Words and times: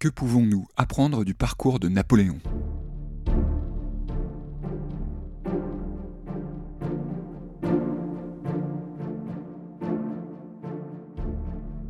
Que 0.00 0.06
pouvons-nous 0.06 0.68
apprendre 0.76 1.24
du 1.24 1.34
parcours 1.34 1.80
de 1.80 1.88
Napoléon? 1.88 2.38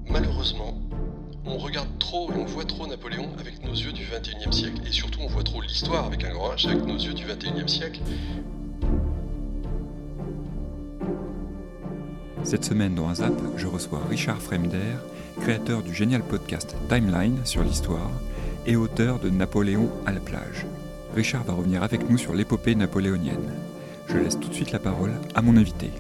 Malheureusement, 0.09 0.81
on 1.45 1.59
regarde 1.59 1.99
trop 1.99 2.33
et 2.33 2.37
on 2.37 2.47
voit 2.47 2.65
trop 2.65 2.87
Napoléon 2.87 3.31
avec 3.39 3.63
nos 3.63 3.75
yeux 3.75 3.93
du 3.93 4.05
21e 4.05 4.53
siècle. 4.53 4.81
Et 4.87 4.93
surtout, 4.93 5.21
on 5.21 5.29
voit 5.29 5.45
trop 5.45 5.61
l'histoire 5.61 6.07
avec 6.07 6.25
un 6.25 6.31
grand 6.31 6.55
H 6.55 6.67
avec 6.67 6.87
nos 6.87 6.97
yeux 6.97 7.13
du 7.13 7.27
21e 7.27 7.69
siècle. 7.69 8.01
Cette 12.49 12.65
semaine 12.65 12.95
dans 12.95 13.11
un 13.11 13.15
zap, 13.15 13.35
je 13.59 13.67
reçois 13.67 14.01
Richard 14.09 14.41
Fremder, 14.41 14.97
créateur 15.39 15.83
du 15.83 15.93
génial 15.93 16.23
podcast 16.23 16.75
Timeline 16.89 17.45
sur 17.45 17.63
l'histoire 17.63 18.11
et 18.65 18.75
auteur 18.75 19.19
de 19.19 19.29
Napoléon 19.29 19.91
à 20.07 20.13
la 20.13 20.21
plage. 20.21 20.65
Richard 21.15 21.45
va 21.45 21.53
revenir 21.53 21.83
avec 21.83 22.09
nous 22.09 22.17
sur 22.17 22.33
l'épopée 22.33 22.75
napoléonienne. 22.75 23.53
Je 24.07 24.17
laisse 24.17 24.41
tout 24.41 24.49
de 24.49 24.55
suite 24.55 24.73
la 24.73 24.79
parole 24.79 25.13
à 25.35 25.43
mon 25.43 25.59
invité. 25.59 25.91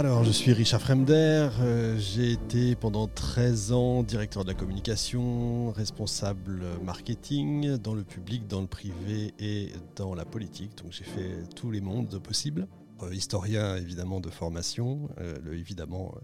Alors, 0.00 0.24
je 0.24 0.30
suis 0.30 0.54
Richard 0.54 0.80
Fremder. 0.80 1.50
euh, 1.60 1.98
J'ai 1.98 2.32
été 2.32 2.74
pendant 2.74 3.06
13 3.06 3.72
ans 3.72 4.02
directeur 4.02 4.44
de 4.44 4.48
la 4.48 4.54
communication, 4.54 5.72
responsable 5.72 6.64
marketing 6.82 7.76
dans 7.76 7.92
le 7.92 8.02
public, 8.02 8.46
dans 8.46 8.62
le 8.62 8.66
privé 8.66 9.34
et 9.38 9.68
dans 9.96 10.14
la 10.14 10.24
politique. 10.24 10.70
Donc, 10.82 10.92
j'ai 10.92 11.04
fait 11.04 11.44
tous 11.54 11.70
les 11.70 11.82
mondes 11.82 12.18
possibles. 12.18 12.66
Euh, 13.02 13.12
historien, 13.12 13.76
évidemment, 13.76 14.20
de 14.20 14.30
formation, 14.30 15.10
euh, 15.20 15.36
évidemment 15.52 16.14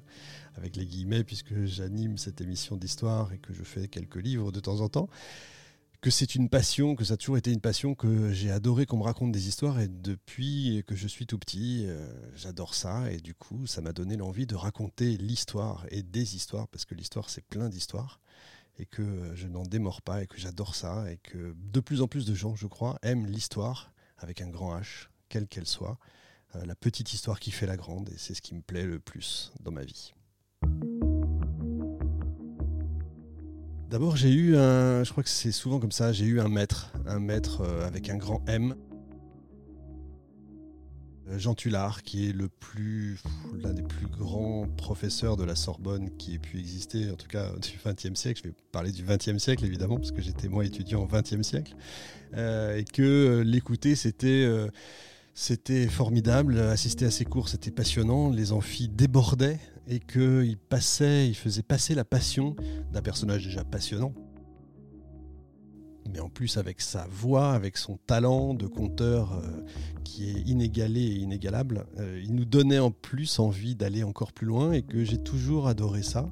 avec 0.57 0.75
les 0.77 0.87
guillemets, 0.87 1.23
puisque 1.23 1.67
j'anime 1.67 2.17
cette 2.17 2.41
émission 2.41 2.77
d'histoire 2.77 3.31
et 3.35 3.39
que 3.39 3.53
je 3.53 3.63
fais 3.63 3.89
quelques 3.89 4.23
livres 4.23 4.53
de 4.53 4.61
temps 4.61 4.81
en 4.81 4.89
temps 4.89 5.11
que 6.01 6.11
c'est 6.11 6.35
une 6.35 6.49
passion, 6.49 6.95
que 6.95 7.05
ça 7.05 7.15
a 7.15 7.17
toujours 7.17 7.39
été 7.39 7.53
une 7.53 7.61
passion, 7.61 7.95
que 7.95 8.33
j'ai 8.33 8.51
adoré 8.51 8.87
qu'on 8.87 8.99
me 8.99 9.03
raconte 9.03 9.33
des 9.33 9.49
histoires 9.49 9.81
et 9.81 9.89
depuis 9.89 10.83
que 10.87 10.95
je 10.95 11.09
suis 11.09 11.27
tout 11.27 11.39
petit, 11.39 11.85
euh, 11.87 12.07
j'adore 12.35 12.75
ça 12.75 13.11
et 13.11 13.19
du 13.19 13.35
coup 13.35 13.67
ça 13.67 13.81
m'a 13.81 13.93
donné 13.93 14.17
l'envie 14.17 14.47
de 14.47 14.55
raconter 14.55 15.17
l'histoire 15.17 15.87
et 15.91 16.03
des 16.03 16.37
histoires 16.37 16.69
parce 16.69 16.85
que 16.85 16.95
l'histoire 16.95 17.31
c'est 17.31 17.45
plein 17.45 17.69
d'histoires 17.69 18.21
et 18.79 18.87
que 18.87 19.35
je 19.35 19.47
n'en 19.47 19.63
démords 19.63 20.03
pas 20.03 20.23
et 20.23 20.27
que 20.27 20.39
j'adore 20.39 20.75
ça 20.75 21.11
et 21.11 21.19
que 21.19 21.55
de 21.57 21.81
plus 21.81 22.03
en 22.03 22.09
plus 22.09 22.27
de 22.27 22.35
gens, 22.35 22.55
je 22.55 22.67
crois, 22.67 22.99
aiment 23.03 23.27
l'histoire 23.27 23.93
avec 24.19 24.41
un 24.41 24.49
grand 24.49 24.79
H, 24.79 25.09
quelle 25.29 25.47
qu'elle 25.47 25.67
soit, 25.67 25.99
euh, 26.55 26.65
la 26.65 26.75
petite 26.75 27.13
histoire 27.13 27.41
qui 27.41 27.51
fait 27.51 27.67
la 27.67 27.77
grande 27.77 28.11
et 28.11 28.19
c'est 28.19 28.35
ce 28.35 28.43
qui 28.43 28.55
me 28.55 28.63
plaît 28.63 28.87
le 28.87 29.01
plus 29.01 29.53
dans 29.61 29.73
ma 29.73 29.85
vie. 29.85 30.13
D'abord, 33.91 34.17
j'ai 34.17 34.33
eu 34.33 34.57
un, 34.57 35.05
je 35.05 35.13
crois 35.13 35.23
que 35.23 35.29
c'est 35.29 35.53
souvent 35.53 35.79
comme 35.79 35.93
ça, 35.93 36.13
j'ai 36.13 36.25
eu 36.25 36.41
un 36.41 36.49
maître, 36.49 36.93
un 37.07 37.21
maître 37.21 37.61
euh, 37.61 37.87
avec 37.87 38.11
un 38.11 38.17
grand 38.17 38.43
M. 38.49 38.75
Euh, 41.29 41.39
Jean 41.39 41.55
Tullard, 41.55 42.03
qui 42.03 42.29
est 42.29 42.33
le 42.33 42.49
plus, 42.49 43.21
l'un 43.63 43.73
des 43.73 43.83
plus 43.83 44.09
grands 44.09 44.67
professeurs 44.77 45.37
de 45.37 45.45
la 45.45 45.55
Sorbonne 45.55 46.11
qui 46.19 46.35
ait 46.35 46.41
pu 46.41 46.59
exister, 46.59 47.13
en 47.13 47.15
tout 47.15 47.29
cas 47.29 47.53
du 47.63 47.79
XXe 47.85 48.19
siècle. 48.19 48.41
Je 48.43 48.49
vais 48.49 48.55
parler 48.73 48.91
du 48.91 49.05
XXe 49.05 49.39
siècle 49.39 49.65
évidemment, 49.65 49.99
parce 49.99 50.11
que 50.11 50.21
j'étais 50.21 50.49
moi 50.49 50.65
étudiant 50.65 51.03
au 51.03 51.07
XXe 51.07 51.43
siècle, 51.43 51.77
Euh, 52.35 52.77
et 52.77 52.85
que 52.85 53.45
l'écouter, 53.47 53.95
c'était 53.95 54.49
c'était 55.33 55.87
formidable. 55.87 56.59
Assister 56.59 57.05
à 57.05 57.11
ses 57.13 57.25
cours, 57.25 57.49
c'était 57.49 57.71
passionnant. 57.71 58.31
Les 58.31 58.51
amphis 58.53 58.89
débordaient 58.89 59.61
et 59.89 60.01
qu'il 60.01 60.59
il 61.01 61.35
faisait 61.35 61.63
passer 61.63 61.95
la 61.95 62.05
passion 62.05 62.57
d'un 62.93 63.03
personnage 63.03 63.45
déjà 63.45 63.65
passionnant. 63.65 64.13
Mais 66.13 66.21
en 66.21 66.29
plus 66.29 66.57
avec 66.57 66.81
sa 66.81 67.07
voix, 67.09 67.53
avec 67.53 67.77
son 67.77 67.97
talent 67.97 68.55
de 68.55 68.67
conteur 68.67 69.33
euh, 69.33 69.65
qui 70.05 70.31
est 70.31 70.41
inégalé 70.47 71.01
et 71.01 71.17
inégalable, 71.17 71.87
euh, 71.99 72.21
il 72.23 72.35
nous 72.35 72.45
donnait 72.45 72.79
en 72.79 72.93
plus 72.93 73.39
envie 73.39 73.75
d'aller 73.75 74.05
encore 74.05 74.33
plus 74.33 74.47
loin 74.47 74.73
et 74.73 74.83
que 74.83 75.05
j'ai 75.05 75.19
toujours 75.19 75.67
adoré 75.67 76.03
ça. 76.03 76.31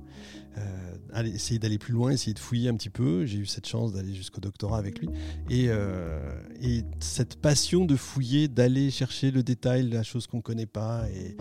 Euh, 0.59 0.95
essayer 1.23 1.59
d'aller 1.59 1.79
plus 1.79 1.93
loin, 1.93 2.11
essayer 2.11 2.35
de 2.35 2.39
fouiller 2.39 2.69
un 2.69 2.75
petit 2.75 2.91
peu. 2.91 3.25
J'ai 3.25 3.39
eu 3.39 3.47
cette 3.47 3.67
chance 3.67 3.93
d'aller 3.93 4.15
jusqu'au 4.15 4.41
doctorat 4.41 4.79
avec 4.79 4.99
lui. 4.99 5.09
Et, 5.49 5.67
euh, 5.69 6.19
et 6.61 6.83
cette 7.01 7.37
passion 7.37 7.85
de 7.85 7.97
fouiller, 7.97 8.49
d'aller 8.49 8.91
chercher 8.91 9.31
le 9.31 9.43
détail, 9.43 9.89
la 9.89 10.03
chose 10.03 10.27
qu'on 10.27 10.39
ne 10.39 10.43
connaît 10.43 10.67
pas. 10.67 11.05
Et, 11.11 11.37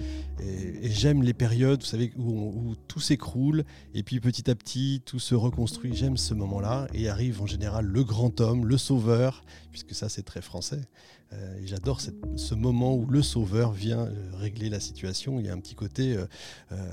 j'aime 0.84 1.23
les 1.23 1.34
périodes, 1.34 1.81
vous 1.81 1.88
savez, 1.88 2.12
où, 2.18 2.75
tout 2.88 3.00
s'écroule 3.00 3.63
et 3.94 4.03
puis 4.03 4.19
petit 4.19 4.50
à 4.50 4.56
petit 4.56 5.02
tout 5.06 5.19
se 5.19 5.35
reconstruit. 5.35 5.96
J'aime 5.96 6.18
ce 6.18 6.34
moment-là. 6.34 6.88
Et 6.94 7.09
arrive 7.09 7.41
en 7.41 7.47
général 7.47 7.85
le 7.85 8.03
grand 8.03 8.41
homme, 8.41 8.66
le 8.66 8.78
sauveur, 8.78 9.44
puisque 9.72 9.96
ça 9.96 10.09
c'est 10.09 10.23
très 10.23 10.41
français. 10.41 10.81
Euh, 11.31 11.59
j'adore 11.66 12.00
ce 12.02 12.53
moment 12.53 12.96
où 12.96 13.07
le 13.07 13.23
sauveur 13.23 13.72
vient 13.72 14.06
euh, 14.06 14.12
régler 14.35 14.69
la 14.69 14.79
situation. 14.79 15.40
Il 15.40 15.47
y 15.47 15.50
a 15.50 15.53
un 15.53 15.59
petit 15.59 15.75
côté 15.75 16.16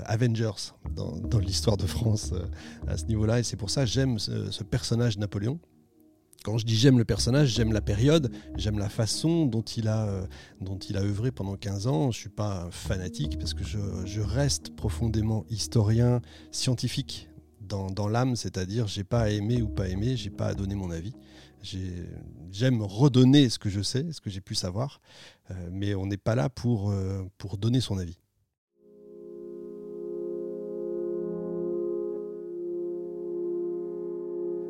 Avengers 0.05 0.73
dans 0.95 1.39
l'histoire 1.39 1.77
de 1.77 1.85
France 1.85 2.10
euh, 2.33 2.45
à 2.87 2.97
ce 2.97 3.05
niveau-là. 3.05 3.39
Et 3.39 3.43
c'est 3.43 3.57
pour 3.57 3.69
ça 3.69 3.81
que 3.81 3.89
j'aime 3.89 4.19
ce, 4.19 4.63
personnage 4.63 5.17
Napoléon. 5.17 5.59
Quand 6.43 6.57
je 6.57 6.65
dis 6.65 6.75
j'aime 6.75 6.97
le 6.97 7.05
personnage, 7.05 7.49
j'aime 7.49 7.71
la 7.71 7.81
période, 7.81 8.31
j'aime 8.57 8.79
la 8.79 8.89
façon 8.89 9.45
dont 9.45 9.61
il 9.61 9.87
a, 9.87 10.07
euh, 10.07 10.25
dont 10.59 10.77
il 10.77 10.97
a 10.97 11.01
œuvré 11.01 11.31
pendant 11.31 11.55
15 11.55 11.87
ans. 11.87 12.03
Je 12.11 12.17
ne 12.17 12.21
suis 12.21 12.29
pas 12.29 12.67
fanatique 12.71 13.37
parce 13.37 13.53
que 13.53 13.63
je, 13.63 14.21
reste 14.21 14.75
profondément 14.75 15.45
historien, 15.49 16.21
scientifique 16.51 17.29
dans, 17.61 18.07
l'âme, 18.09 18.35
c'est-à-dire 18.35 18.87
j'ai 18.87 19.05
pas 19.05 19.21
à 19.21 19.29
aimer 19.29 19.61
ou 19.61 19.69
pas 19.69 19.87
aimer, 19.87 20.17
j'ai 20.17 20.29
pas 20.29 20.47
à 20.47 20.53
donner 20.53 20.75
mon 20.75 20.91
avis. 20.91 21.13
J'ai- 21.61 22.07
J'aime 22.51 22.81
redonner 22.81 23.47
ce 23.47 23.57
que 23.59 23.69
je 23.69 23.81
sais, 23.81 24.11
ce 24.11 24.19
que 24.19 24.29
j'ai 24.29 24.41
pu 24.41 24.55
savoir, 24.55 24.99
euh, 25.51 25.69
mais 25.71 25.95
on 25.95 26.05
n'est 26.05 26.17
pas 26.17 26.35
là 26.35 26.49
pour, 26.49 26.93
pour 27.37 27.57
donner 27.57 27.79
son 27.79 27.97
avis. 27.97 28.20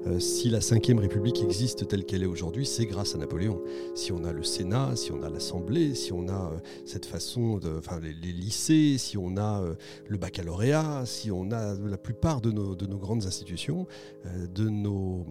Euh, 0.08 0.20
si 0.20 0.50
la 0.50 0.60
Ve 0.60 1.00
République 1.00 1.44
existe 1.44 1.88
telle 1.88 2.06
qu'elle 2.06 2.24
est 2.24 2.28
aujourd'hui, 2.28 2.66
c'est 2.66 2.86
grâce 2.86 3.14
à 3.14 3.18
Napoléon. 3.18 3.62
Si 3.94 4.12
on 4.12 4.24
a 4.24 4.32
le 4.32 4.44
Sénat, 4.44 4.96
si 4.96 5.12
on 5.12 5.22
a 5.22 5.30
l'Assemblée, 5.30 5.94
si 5.94 6.12
on 6.12 6.28
a 6.28 6.52
euh, 6.54 6.60
cette 6.86 7.06
façon, 7.06 7.58
de, 7.58 7.78
enfin 7.78 8.00
les, 8.00 8.14
lycées, 8.14 8.98
si 8.98 9.18
on 9.18 9.38
a 9.38 9.62
euh, 9.62 9.76
le 10.08 10.18
baccalauréat, 10.18 11.04
si 11.06 11.32
on 11.32 11.52
a 11.52 11.76
la 11.76 11.98
plupart 11.98 12.42
de 12.42 12.52
nos, 12.52 12.76
de 12.76 12.88
nos 12.88 12.98
grandes 12.98 13.26
institutions, 13.26 13.86
de 14.26 14.70
nos, 14.70 15.26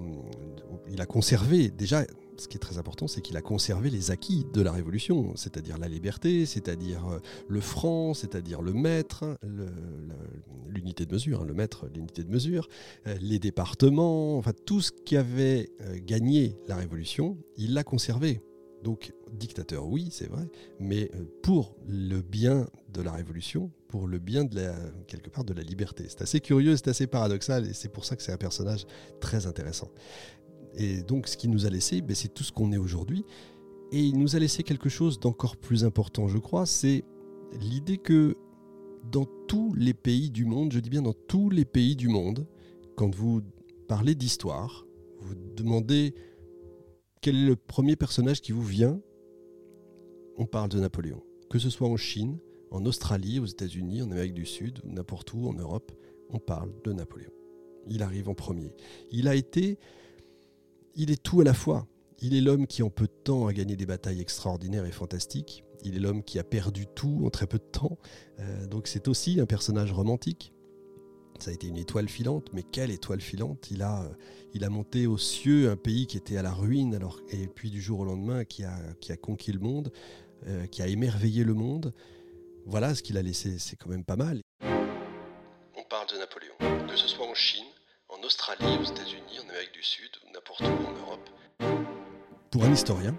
il 0.91 1.01
a 1.01 1.07
conservé 1.07 1.71
déjà. 1.71 2.05
Ce 2.41 2.49
qui 2.49 2.57
est 2.57 2.61
très 2.61 2.79
important, 2.79 3.07
c'est 3.07 3.21
qu'il 3.21 3.37
a 3.37 3.43
conservé 3.43 3.91
les 3.91 4.11
acquis 4.11 4.47
de 4.55 4.63
la 4.63 4.73
Révolution, 4.73 5.37
c'est-à-dire 5.37 5.77
la 5.77 5.89
liberté, 5.89 6.47
c'est-à-dire 6.47 7.07
euh, 7.07 7.19
le 7.49 7.61
franc, 7.61 8.15
c'est-à-dire 8.15 8.63
le 8.63 8.73
le- 8.73 9.69
l'unité 10.67 11.05
de 11.05 11.13
mesure, 11.13 11.43
hein, 11.43 11.45
le 11.47 11.53
mètre, 11.53 11.87
l'unité 11.95 12.25
de 12.25 12.31
mesure, 12.31 12.67
euh, 13.07 13.15
les 13.21 13.39
départements, 13.39 14.39
enfin 14.39 14.53
tout 14.65 14.81
ce 14.81 14.91
qui 14.91 15.19
avait 15.19 15.69
euh, 15.83 15.99
gagné 16.03 16.57
la 16.67 16.77
Révolution, 16.77 17.37
il 17.59 17.75
l'a 17.75 17.85
conservé. 17.85 18.41
Donc 18.83 19.13
dictateur, 19.31 19.87
oui, 19.87 20.09
c'est 20.11 20.31
vrai, 20.31 20.49
mais 20.79 21.11
pour 21.43 21.77
le 21.87 22.23
bien 22.23 22.67
de 22.95 23.03
la 23.03 23.13
Révolution, 23.13 23.71
pour 23.89 24.07
le 24.07 24.19
bien 24.19 24.47
de 24.47 24.59
quelque 25.07 25.29
part 25.29 25.45
de 25.45 25.53
la 25.53 25.63
liberté. 25.63 26.07
C'est 26.09 26.23
assez 26.23 26.41
curieux, 26.41 26.77
c'est 26.77 26.89
assez 26.89 27.07
paradoxal, 27.07 27.67
et 27.69 27.75
c'est 27.75 27.91
pour 27.91 28.07
ça 28.07 28.17
que 28.17 28.23
c'est 28.23 28.33
un 28.33 28.39
personnage 28.39 28.87
très 29.21 29.47
intéressant. 29.47 29.91
Et 30.75 31.03
donc 31.03 31.27
ce 31.27 31.37
qu'il 31.37 31.51
nous 31.51 31.67
a 31.67 31.71
laissé, 31.71 32.01
ben, 32.01 32.15
c'est 32.15 32.33
tout 32.33 32.45
ce 32.45 32.53
qu'on 32.53 32.73
est 32.73 32.79
aujourd'hui. 32.79 33.25
Et 33.93 34.01
il 34.01 34.19
nous 34.19 34.37
a 34.37 34.39
laissé 34.39 34.63
quelque 34.63 34.89
chose 34.89 35.19
d'encore 35.19 35.57
plus 35.57 35.85
important, 35.85 36.29
je 36.29 36.39
crois, 36.39 36.65
c'est 36.65 37.05
l'idée 37.61 37.99
que 37.99 38.37
dans 39.11 39.27
tous 39.49 39.75
les 39.75 39.95
pays 39.95 40.31
du 40.31 40.45
monde, 40.45 40.73
je 40.73 40.79
dis 40.79 40.91
bien 40.91 41.03
dans 41.03 41.13
tous 41.13 41.51
les 41.51 41.65
pays 41.65 41.97
du 41.97 42.09
monde, 42.09 42.47
quand 42.97 43.13
vous 43.15 43.41
parlez 43.89 44.15
d'histoire, 44.15 44.87
vous 45.19 45.35
demandez 45.57 46.15
quel 47.21 47.37
est 47.37 47.47
le 47.47 47.57
premier 47.57 47.97
personnage 47.97 48.41
qui 48.41 48.53
vous 48.53 48.63
vient, 48.63 49.01
on 50.37 50.47
parle 50.47 50.69
de 50.69 50.79
Napoléon. 50.79 51.23
Que 51.51 51.59
ce 51.59 51.69
soit 51.69 51.89
en 51.89 51.97
Chine, 51.97 52.39
en 52.71 52.87
Australie, 52.87 53.41
aux 53.41 53.47
États-Unis, 53.47 54.03
en 54.03 54.11
Amérique 54.13 54.35
du 54.35 54.47
Sud, 54.47 54.79
n'importe 54.85 55.35
où, 55.35 55.49
en 55.49 55.55
Europe, 55.55 55.93
on 56.31 56.39
parle 56.39 56.73
de 56.85 56.93
Napoléon. 56.93 57.33
Il 57.89 58.03
arrive 58.03 58.29
en 58.29 58.35
premier. 58.35 58.73
Il 59.11 59.27
a 59.27 59.35
été... 59.35 59.79
Il 60.95 61.11
est 61.11 61.23
tout 61.23 61.41
à 61.41 61.45
la 61.45 61.55
fois. 61.55 61.87
Il 62.21 62.35
est 62.35 62.41
l'homme 62.41 62.67
qui 62.67 62.83
en 62.83 62.91
peu 62.91 63.07
de 63.07 63.13
temps 63.25 63.47
a 63.47 63.53
gagné 63.53 63.77
des 63.77 63.87
batailles 63.87 64.21
extraordinaires 64.21 64.85
et 64.85 64.93
fantastiques. 64.93 65.65
Il 65.85 65.97
est 65.97 66.01
l'homme 66.01 66.23
qui 66.23 66.39
a 66.39 66.45
perdu 66.45 66.87
tout 66.87 67.23
en 67.25 67.31
très 67.31 67.47
peu 67.47 67.59
de 67.59 67.65
temps. 67.65 67.99
Euh, 68.39 68.67
donc 68.67 68.87
c'est 68.87 69.09
aussi 69.09 69.41
un 69.41 69.47
personnage 69.47 69.93
romantique. 69.93 70.53
Ça 71.39 71.51
a 71.51 71.55
été 71.55 71.69
une 71.69 71.79
étoile 71.79 72.09
filante, 72.09 72.49
mais 72.53 72.63
quelle 72.63 72.91
étoile 72.91 73.23
filante 73.23 73.71
Il 73.71 73.81
a, 73.83 74.03
euh, 74.03 74.09
il 74.53 74.65
a 74.65 74.69
monté 74.69 75.07
aux 75.07 75.17
cieux 75.17 75.71
un 75.71 75.77
pays 75.77 76.07
qui 76.07 76.19
était 76.19 76.37
à 76.37 76.43
la 76.43 76.53
ruine, 76.53 76.95
alors, 76.95 77.19
et 77.31 77.47
puis 77.47 77.71
du 77.71 77.81
jour 77.81 78.01
au 78.01 78.05
lendemain 78.05 78.45
qui 78.45 78.65
a, 78.65 78.77
qui 79.01 79.11
a 79.13 79.17
conquis 79.17 79.53
le 79.53 79.61
monde, 79.61 79.91
euh, 80.47 80.67
qui 80.67 80.83
a 80.83 80.87
émerveillé 80.87 81.45
le 81.45 81.55
monde. 81.55 81.95
Voilà 82.67 82.95
ce 82.95 83.03
qu'il 83.03 83.17
a 83.17 83.23
laissé, 83.23 83.59
c'est 83.59 83.77
quand 83.77 83.89
même 83.89 84.05
pas 84.05 84.17
mal. 84.17 84.43
On 84.63 85.83
parle 85.89 86.09
de 86.13 86.19
Napoléon. 86.19 86.87
Que 86.87 86.97
ce 86.97 87.09
soit 87.09 87.27
en 87.27 87.35
Chine, 87.35 87.65
en 88.13 88.23
Australie, 88.25 88.79
aux 88.81 88.85
États-Unis, 88.85 89.39
en 89.45 89.49
Amérique 89.49 89.73
du 89.73 89.83
Sud, 89.83 90.11
n'importe 90.35 90.63
où 90.63 90.87
en 90.87 91.07
Europe. 91.07 91.31
Pour 92.51 92.65
un 92.65 92.73
historien, 92.73 93.17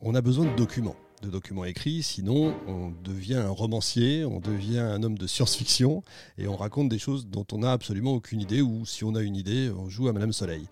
on 0.00 0.14
a 0.14 0.22
besoin 0.22 0.46
de 0.46 0.56
documents, 0.56 0.96
de 1.20 1.28
documents 1.28 1.64
écrits, 1.64 2.02
sinon 2.02 2.54
on 2.66 2.90
devient 2.90 3.36
un 3.36 3.50
romancier, 3.50 4.24
on 4.24 4.40
devient 4.40 4.78
un 4.78 5.02
homme 5.02 5.18
de 5.18 5.26
science-fiction 5.26 6.02
et 6.38 6.48
on 6.48 6.56
raconte 6.56 6.88
des 6.88 6.98
choses 6.98 7.26
dont 7.26 7.46
on 7.52 7.58
n'a 7.58 7.72
absolument 7.72 8.12
aucune 8.12 8.40
idée 8.40 8.62
ou 8.62 8.86
si 8.86 9.04
on 9.04 9.14
a 9.14 9.20
une 9.20 9.36
idée, 9.36 9.70
on 9.70 9.88
joue 9.88 10.08
à 10.08 10.12
Madame 10.12 10.32
Soleil. 10.32 10.66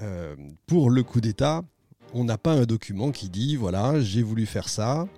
Euh, 0.00 0.36
pour 0.66 0.90
le 0.90 1.02
coup 1.02 1.20
d'État, 1.20 1.62
on 2.12 2.24
n'a 2.24 2.38
pas 2.38 2.52
un 2.52 2.64
document 2.64 3.12
qui 3.12 3.30
dit 3.30 3.56
voilà, 3.56 4.00
j'ai 4.00 4.22
voulu 4.22 4.44
faire 4.44 4.68
ça, 4.68 5.08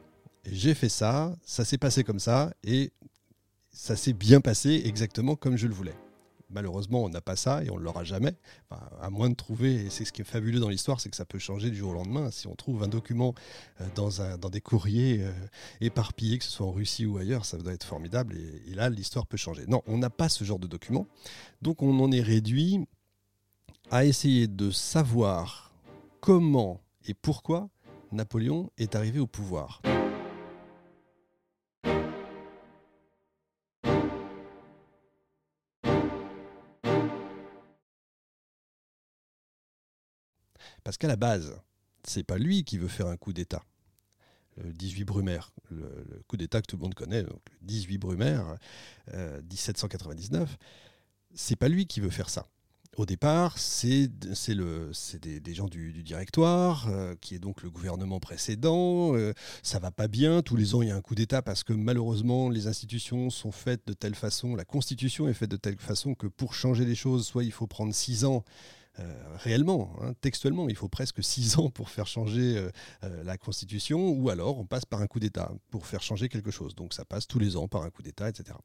j'ai 0.46 0.74
fait 0.74 0.88
ça, 0.88 1.34
ça 1.44 1.64
s'est 1.64 1.78
passé 1.78 2.04
comme 2.04 2.20
ça 2.20 2.52
et 2.62 2.92
ça 3.72 3.96
s'est 3.96 4.12
bien 4.12 4.40
passé 4.40 4.82
exactement 4.84 5.34
comme 5.34 5.56
je 5.56 5.66
le 5.66 5.74
voulais. 5.74 5.94
Malheureusement, 6.54 7.02
on 7.02 7.08
n'a 7.08 7.20
pas 7.20 7.34
ça 7.34 7.64
et 7.64 7.70
on 7.70 7.76
ne 7.76 7.82
l'aura 7.82 8.04
jamais, 8.04 8.36
à 9.00 9.10
moins 9.10 9.28
de 9.28 9.34
trouver, 9.34 9.86
et 9.86 9.90
c'est 9.90 10.04
ce 10.04 10.12
qui 10.12 10.22
est 10.22 10.24
fabuleux 10.24 10.60
dans 10.60 10.68
l'histoire, 10.68 11.00
c'est 11.00 11.10
que 11.10 11.16
ça 11.16 11.24
peut 11.24 11.40
changer 11.40 11.68
du 11.70 11.76
jour 11.76 11.90
au 11.90 11.94
lendemain. 11.94 12.30
Si 12.30 12.46
on 12.46 12.54
trouve 12.54 12.84
un 12.84 12.88
document 12.88 13.34
euh, 13.80 14.36
dans, 14.38 14.48
des 14.48 14.60
courriers 14.60 15.22
euh, 15.22 15.32
éparpillés, 15.80 16.38
que 16.38 16.44
ce 16.44 16.50
soit 16.50 16.66
en 16.66 16.70
Russie 16.70 17.06
ou 17.06 17.18
ailleurs, 17.18 17.44
ça 17.44 17.58
doit 17.58 17.72
être 17.72 17.84
formidable, 17.84 18.36
et 18.36 18.74
là, 18.74 18.88
l'histoire 18.88 19.26
peut 19.26 19.36
changer. 19.36 19.66
Non, 19.66 19.82
on 19.86 19.98
n'a 19.98 20.10
pas 20.10 20.28
ce 20.28 20.44
genre 20.44 20.60
de 20.60 20.68
document, 20.68 21.08
donc 21.60 21.82
on 21.82 21.98
en 21.98 22.12
est 22.12 22.22
réduit 22.22 22.86
à 23.90 24.04
essayer 24.04 24.46
de 24.46 24.70
savoir 24.70 25.74
comment 26.20 26.80
et 27.06 27.14
pourquoi 27.14 27.68
Napoléon 28.12 28.70
est 28.78 28.94
arrivé 28.94 29.18
au 29.18 29.26
pouvoir. 29.26 29.82
Parce 40.82 40.96
qu'à 40.96 41.08
la 41.08 41.16
base, 41.16 41.54
c'est 42.04 42.24
pas 42.24 42.38
lui 42.38 42.64
qui 42.64 42.78
veut 42.78 42.88
faire 42.88 43.06
un 43.06 43.16
coup 43.16 43.32
d'État. 43.32 43.62
Le 44.56 44.72
18 44.72 45.04
Brumaire, 45.04 45.52
le, 45.70 46.22
coup 46.28 46.36
d'État 46.36 46.62
que 46.62 46.66
tout 46.66 46.76
le 46.76 46.82
monde 46.82 46.94
connaît, 46.94 47.24
donc 47.24 47.40
le 47.60 47.66
18 47.66 47.98
Brumaire, 47.98 48.56
1799, 49.12 50.42
euh, 50.42 50.54
c'est 51.34 51.56
pas 51.56 51.68
lui 51.68 51.86
qui 51.86 52.00
veut 52.00 52.10
faire 52.10 52.30
ça. 52.30 52.46
Au 52.96 53.06
départ, 53.06 53.58
c'est 53.58 54.06
des, 54.06 55.40
des, 55.40 55.54
gens 55.54 55.66
du, 55.66 56.04
directoire, 56.04 56.86
euh, 56.88 57.16
qui 57.20 57.34
est 57.34 57.40
donc 57.40 57.62
le 57.62 57.70
gouvernement 57.70 58.20
précédent. 58.20 59.16
Euh, 59.16 59.32
ça 59.64 59.80
va 59.80 59.90
pas 59.90 60.06
bien. 60.06 60.42
Tous 60.42 60.54
les 60.54 60.76
ans, 60.76 60.82
il 60.82 60.88
y 60.88 60.92
a 60.92 60.96
un 60.96 61.00
coup 61.00 61.16
d'État 61.16 61.42
parce 61.42 61.64
que 61.64 61.72
malheureusement, 61.72 62.48
les 62.50 62.68
institutions 62.68 63.30
sont 63.30 63.50
faites 63.50 63.84
de 63.88 63.94
telle 63.94 64.14
façon, 64.14 64.54
la 64.54 64.64
Constitution 64.64 65.26
est 65.26 65.34
faite 65.34 65.50
de 65.50 65.56
telle 65.56 65.78
façon 65.78 66.14
que 66.14 66.28
pour 66.28 66.54
changer 66.54 66.84
les 66.84 66.94
choses, 66.94 67.26
soit 67.26 67.42
il 67.42 67.50
faut 67.50 67.66
prendre 67.66 67.92
six 67.92 68.24
ans 68.24 68.44
euh, 69.00 69.12
réellement, 69.38 69.92
hein, 70.00 70.12
textuellement, 70.20 70.68
il 70.68 70.76
faut 70.76 70.88
presque 70.88 71.22
six 71.22 71.58
ans 71.58 71.68
pour 71.68 71.90
faire 71.90 72.06
changer 72.06 72.56
euh, 72.56 72.70
euh, 73.02 73.24
la 73.24 73.36
Constitution, 73.36 74.10
ou 74.10 74.28
alors 74.30 74.58
on 74.58 74.66
passe 74.66 74.84
par 74.84 75.00
un 75.00 75.08
coup 75.08 75.18
d'État 75.18 75.50
pour 75.70 75.86
faire 75.86 76.02
changer 76.02 76.28
quelque 76.28 76.52
chose. 76.52 76.76
Donc 76.76 76.94
ça 76.94 77.04
passe 77.04 77.26
tous 77.26 77.40
les 77.40 77.56
ans 77.56 77.66
par 77.66 77.82
un 77.82 77.90
coup 77.90 78.02
d'État, 78.02 78.28
etc. 78.28 78.56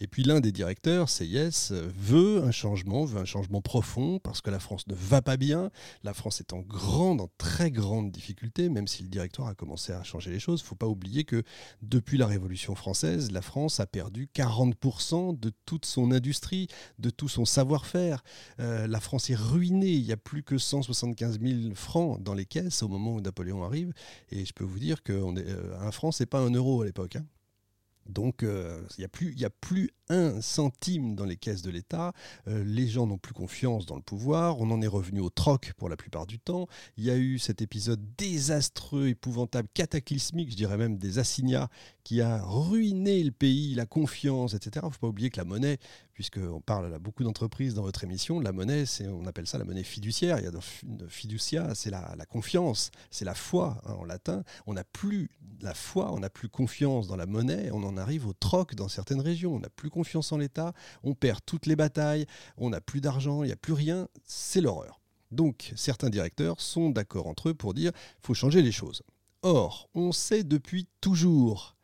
Et 0.00 0.06
puis 0.06 0.22
l'un 0.22 0.40
des 0.40 0.50
directeurs, 0.50 1.10
CIS, 1.10 1.72
veut 1.72 2.42
un 2.42 2.52
changement, 2.52 3.04
veut 3.04 3.20
un 3.20 3.26
changement 3.26 3.60
profond, 3.60 4.18
parce 4.18 4.40
que 4.40 4.50
la 4.50 4.60
France 4.60 4.86
ne 4.86 4.94
va 4.94 5.20
pas 5.20 5.36
bien, 5.36 5.70
la 6.02 6.14
France 6.14 6.40
est 6.40 6.54
en 6.54 6.60
grande, 6.60 7.20
en 7.20 7.28
très 7.36 7.70
grande 7.70 8.10
difficulté, 8.10 8.70
même 8.70 8.88
si 8.88 9.02
le 9.02 9.08
directoire 9.08 9.48
a 9.48 9.54
commencé 9.54 9.92
à 9.92 10.02
changer 10.04 10.30
les 10.30 10.40
choses. 10.40 10.60
Il 10.60 10.64
ne 10.64 10.68
faut 10.68 10.74
pas 10.74 10.88
oublier 10.88 11.24
que 11.24 11.42
depuis 11.82 12.16
la 12.16 12.26
Révolution 12.26 12.74
française, 12.74 13.30
la 13.30 13.42
France 13.42 13.78
a 13.78 13.86
perdu 13.86 14.28
40% 14.34 15.38
de 15.38 15.52
toute 15.66 15.84
son 15.84 16.12
industrie, 16.12 16.68
de 16.98 17.10
tout 17.10 17.28
son 17.28 17.44
savoir-faire. 17.44 18.22
la 18.58 19.00
France 19.00 19.28
est 19.28 19.34
ruinée 19.34 19.65
il 19.68 20.04
n'y 20.04 20.12
a 20.12 20.16
plus 20.16 20.42
que 20.42 20.58
175 20.58 21.40
000 21.40 21.74
francs 21.74 22.22
dans 22.22 22.34
les 22.34 22.46
caisses 22.46 22.82
au 22.82 22.88
moment 22.88 23.14
où 23.14 23.20
Napoléon 23.20 23.64
arrive. 23.64 23.92
Et 24.30 24.44
je 24.44 24.52
peux 24.52 24.64
vous 24.64 24.78
dire 24.78 25.02
qu'un 25.02 25.36
euh, 25.36 25.90
franc, 25.90 26.12
c'est 26.12 26.26
pas 26.26 26.40
un 26.40 26.50
euro 26.50 26.82
à 26.82 26.86
l'époque. 26.86 27.16
Hein. 27.16 27.26
Donc, 28.08 28.42
euh, 28.42 28.82
il 28.98 29.00
n'y 29.00 29.04
a, 29.04 29.08
plus, 29.08 29.36
a 29.44 29.50
plus 29.50 29.90
un 30.08 30.40
centime 30.40 31.14
dans 31.14 31.24
les 31.24 31.36
caisses 31.36 31.62
de 31.62 31.70
l'État. 31.70 32.12
Euh, 32.48 32.62
les 32.64 32.86
gens 32.86 33.06
n'ont 33.06 33.18
plus 33.18 33.34
confiance 33.34 33.86
dans 33.86 33.96
le 33.96 34.02
pouvoir. 34.02 34.60
On 34.60 34.70
en 34.70 34.80
est 34.82 34.86
revenu 34.86 35.20
au 35.20 35.30
troc 35.30 35.72
pour 35.76 35.88
la 35.88 35.96
plupart 35.96 36.26
du 36.26 36.38
temps. 36.38 36.66
Il 36.96 37.04
y 37.04 37.10
a 37.10 37.16
eu 37.16 37.38
cet 37.38 37.62
épisode 37.62 38.00
désastreux, 38.16 39.08
épouvantable, 39.08 39.68
cataclysmique, 39.74 40.50
je 40.50 40.56
dirais 40.56 40.76
même 40.76 40.98
des 40.98 41.18
assignats, 41.18 41.68
qui 42.06 42.20
a 42.20 42.40
ruiné 42.44 43.24
le 43.24 43.32
pays, 43.32 43.74
la 43.74 43.84
confiance, 43.84 44.54
etc. 44.54 44.70
Il 44.84 44.86
ne 44.86 44.92
faut 44.92 45.00
pas 45.00 45.08
oublier 45.08 45.28
que 45.30 45.38
la 45.38 45.44
monnaie, 45.44 45.78
puisqu'on 46.12 46.60
parle 46.60 46.94
à 46.94 46.98
beaucoup 47.00 47.24
d'entreprises 47.24 47.74
dans 47.74 47.82
votre 47.82 48.04
émission, 48.04 48.38
la 48.38 48.52
monnaie, 48.52 48.84
on 49.08 49.26
appelle 49.26 49.48
ça 49.48 49.58
la 49.58 49.64
monnaie 49.64 49.82
fiduciaire. 49.82 50.38
Il 50.38 50.44
y 50.44 50.46
a 50.46 50.52
une 50.84 51.10
fiducia, 51.10 51.74
c'est 51.74 51.90
la, 51.90 52.14
confiance, 52.28 52.92
c'est 53.10 53.24
la 53.24 53.34
foi 53.34 53.82
hein, 53.84 53.94
en 53.98 54.04
latin. 54.04 54.44
On 54.68 54.74
n'a 54.74 54.84
plus 54.84 55.30
la 55.60 55.74
foi, 55.74 56.12
on 56.12 56.20
n'a 56.20 56.30
plus 56.30 56.48
confiance 56.48 57.08
dans 57.08 57.16
la 57.16 57.26
monnaie, 57.26 57.70
on 57.72 57.82
en 57.82 57.96
arrive 57.96 58.26
au 58.28 58.32
troc 58.32 58.76
dans 58.76 58.88
certaines 58.88 59.20
régions. 59.20 59.54
On 59.54 59.60
n'a 59.60 59.68
plus 59.68 59.90
confiance 59.96 60.30
en 60.32 60.36
l'État, 60.36 60.74
on 61.02 61.14
perd 61.14 61.40
toutes 61.46 61.64
les 61.64 61.76
batailles, 61.76 62.26
on 62.58 62.68
n'a 62.70 62.82
plus 62.82 63.00
d'argent, 63.00 63.42
il 63.42 63.46
n'y 63.46 63.52
a 63.52 63.56
plus 63.56 63.72
rien, 63.72 64.08
c'est 64.24 64.60
l'horreur. 64.60 65.00
Donc 65.30 65.72
certains 65.74 66.10
directeurs 66.10 66.60
sont 66.60 66.90
d'accord 66.90 67.26
entre 67.26 67.48
eux 67.48 67.54
pour 67.54 67.72
dire 67.72 67.92
faut 68.22 68.34
changer 68.34 68.60
les 68.60 68.72
choses. 68.72 69.02
Or, 69.40 69.88
on 69.94 70.12
sait 70.12 70.44
depuis 70.44 70.86
toujours 71.00 71.76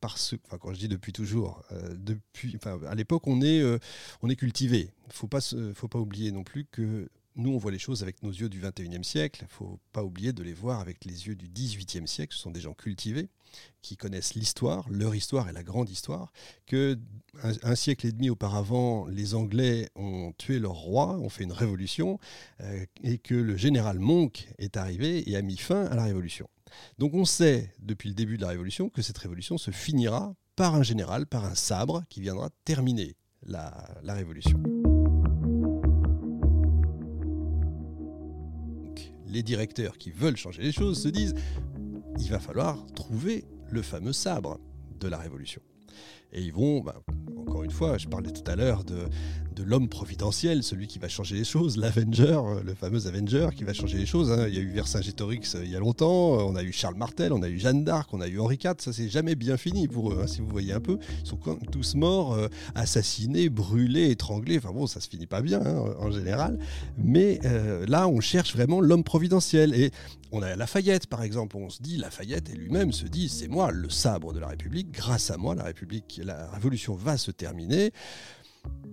parce, 0.00 0.34
enfin, 0.44 0.58
quand 0.58 0.74
je 0.74 0.78
dis 0.78 0.88
depuis 0.88 1.14
toujours, 1.14 1.62
euh, 1.72 1.94
depuis, 1.96 2.58
à 2.86 2.94
l'époque, 2.94 3.26
on 3.26 3.40
est, 3.40 3.60
euh, 3.60 3.78
on 4.20 4.28
est 4.28 4.36
cultivé. 4.36 4.92
Il 5.06 5.12
faut 5.14 5.28
pas, 5.28 5.40
faut 5.72 5.88
pas 5.88 5.98
oublier 5.98 6.30
non 6.30 6.44
plus 6.44 6.66
que 6.66 7.08
nous, 7.36 7.50
on 7.50 7.58
voit 7.58 7.72
les 7.72 7.78
choses 7.78 8.02
avec 8.02 8.22
nos 8.22 8.30
yeux 8.30 8.48
du 8.48 8.60
21e 8.60 9.02
siècle. 9.02 9.40
Il 9.42 9.46
ne 9.46 9.50
faut 9.50 9.80
pas 9.92 10.04
oublier 10.04 10.32
de 10.32 10.42
les 10.42 10.52
voir 10.52 10.80
avec 10.80 11.04
les 11.04 11.26
yeux 11.26 11.34
du 11.34 11.48
18e 11.48 12.06
siècle. 12.06 12.34
Ce 12.34 12.40
sont 12.40 12.50
des 12.50 12.60
gens 12.60 12.74
cultivés 12.74 13.28
qui 13.82 13.96
connaissent 13.96 14.34
l'histoire, 14.34 14.88
leur 14.88 15.14
histoire 15.14 15.48
et 15.48 15.52
la 15.52 15.62
grande 15.62 15.88
histoire. 15.88 16.32
Que 16.66 16.98
un, 17.42 17.74
siècle 17.74 18.06
et 18.06 18.12
demi 18.12 18.30
auparavant, 18.30 19.06
les 19.06 19.34
Anglais 19.34 19.88
ont 19.96 20.32
tué 20.38 20.58
leur 20.58 20.74
roi, 20.74 21.18
ont 21.18 21.28
fait 21.28 21.44
une 21.44 21.52
révolution, 21.52 22.18
euh, 22.60 22.84
et 23.02 23.18
que 23.18 23.34
le 23.34 23.56
général 23.56 23.98
Monk 23.98 24.48
est 24.58 24.76
arrivé 24.76 25.28
et 25.28 25.36
a 25.36 25.42
mis 25.42 25.56
fin 25.56 25.86
à 25.86 25.96
la 25.96 26.04
révolution. 26.04 26.48
Donc 26.98 27.14
on 27.14 27.24
sait 27.24 27.72
depuis 27.80 28.08
le 28.08 28.14
début 28.14 28.36
de 28.36 28.42
la 28.42 28.48
révolution 28.48 28.88
que 28.88 29.02
cette 29.02 29.18
révolution 29.18 29.58
se 29.58 29.70
finira 29.70 30.34
par 30.56 30.74
un 30.74 30.82
général, 30.82 31.26
par 31.26 31.44
un 31.44 31.54
sabre 31.54 32.04
qui 32.08 32.20
viendra 32.20 32.50
terminer 32.64 33.16
la 33.46 33.86
révolution. 34.04 34.83
Les 39.34 39.42
directeurs 39.42 39.98
qui 39.98 40.10
veulent 40.10 40.36
changer 40.36 40.62
les 40.62 40.72
choses 40.72 41.02
se 41.02 41.08
disent 41.08 41.34
il 42.18 42.30
va 42.30 42.38
falloir 42.38 42.86
trouver 42.94 43.44
le 43.70 43.82
fameux 43.82 44.12
sabre 44.12 44.60
de 45.00 45.08
la 45.08 45.18
révolution. 45.18 45.60
Et 46.34 46.42
ils 46.42 46.52
vont, 46.52 46.80
bah, 46.80 47.00
encore 47.38 47.62
une 47.62 47.70
fois, 47.70 47.96
je 47.98 48.08
parlais 48.08 48.30
tout 48.30 48.48
à 48.50 48.56
l'heure 48.56 48.84
de, 48.84 49.08
de 49.54 49.62
l'homme 49.62 49.88
providentiel, 49.88 50.62
celui 50.62 50.86
qui 50.86 50.98
va 50.98 51.08
changer 51.08 51.36
les 51.36 51.44
choses, 51.44 51.76
l'Avenger, 51.76 52.40
le 52.64 52.74
fameux 52.74 53.06
Avenger 53.06 53.48
qui 53.54 53.64
va 53.64 53.72
changer 53.72 53.98
les 53.98 54.06
choses. 54.06 54.32
Hein. 54.32 54.46
Il 54.48 54.54
y 54.54 54.58
a 54.58 54.60
eu 54.60 54.70
Vercingétorix 54.70 55.54
euh, 55.54 55.64
il 55.64 55.70
y 55.70 55.76
a 55.76 55.78
longtemps, 55.78 56.38
on 56.46 56.56
a 56.56 56.62
eu 56.62 56.72
Charles 56.72 56.96
Martel, 56.96 57.32
on 57.32 57.42
a 57.42 57.48
eu 57.48 57.58
Jeanne 57.58 57.84
d'Arc, 57.84 58.12
on 58.12 58.20
a 58.20 58.26
eu 58.26 58.40
Henri 58.40 58.58
IV, 58.62 58.74
ça 58.78 58.92
c'est 58.92 59.08
jamais 59.08 59.34
bien 59.34 59.56
fini 59.56 59.86
pour 59.86 60.12
eux, 60.12 60.20
hein, 60.22 60.26
si 60.26 60.40
vous 60.40 60.48
voyez 60.48 60.72
un 60.72 60.80
peu. 60.80 60.98
Ils 61.22 61.28
sont 61.28 61.38
tous 61.70 61.94
morts, 61.94 62.34
euh, 62.34 62.48
assassinés, 62.74 63.48
brûlés, 63.48 64.10
étranglés, 64.10 64.58
enfin 64.58 64.72
bon, 64.72 64.86
ça 64.86 65.00
se 65.00 65.08
finit 65.08 65.26
pas 65.26 65.40
bien 65.40 65.60
hein, 65.64 65.94
en 66.00 66.10
général. 66.10 66.58
Mais 66.98 67.38
euh, 67.44 67.86
là, 67.86 68.08
on 68.08 68.20
cherche 68.20 68.54
vraiment 68.54 68.80
l'homme 68.80 69.04
providentiel. 69.04 69.74
Et 69.74 69.92
on 70.32 70.42
a 70.42 70.56
Lafayette, 70.56 71.06
par 71.06 71.22
exemple, 71.22 71.56
on 71.56 71.70
se 71.70 71.80
dit, 71.80 71.96
Lafayette 71.96 72.50
et 72.50 72.56
lui-même 72.56 72.90
se 72.90 73.06
dit, 73.06 73.28
c'est 73.28 73.46
moi 73.46 73.70
le 73.70 73.88
sabre 73.88 74.32
de 74.32 74.40
la 74.40 74.48
République, 74.48 74.90
grâce 74.90 75.30
à 75.30 75.36
moi, 75.36 75.54
la 75.54 75.62
République, 75.62 76.20
la 76.24 76.50
Révolution 76.50 76.94
va 76.94 77.16
se 77.16 77.30
terminer. 77.30 77.92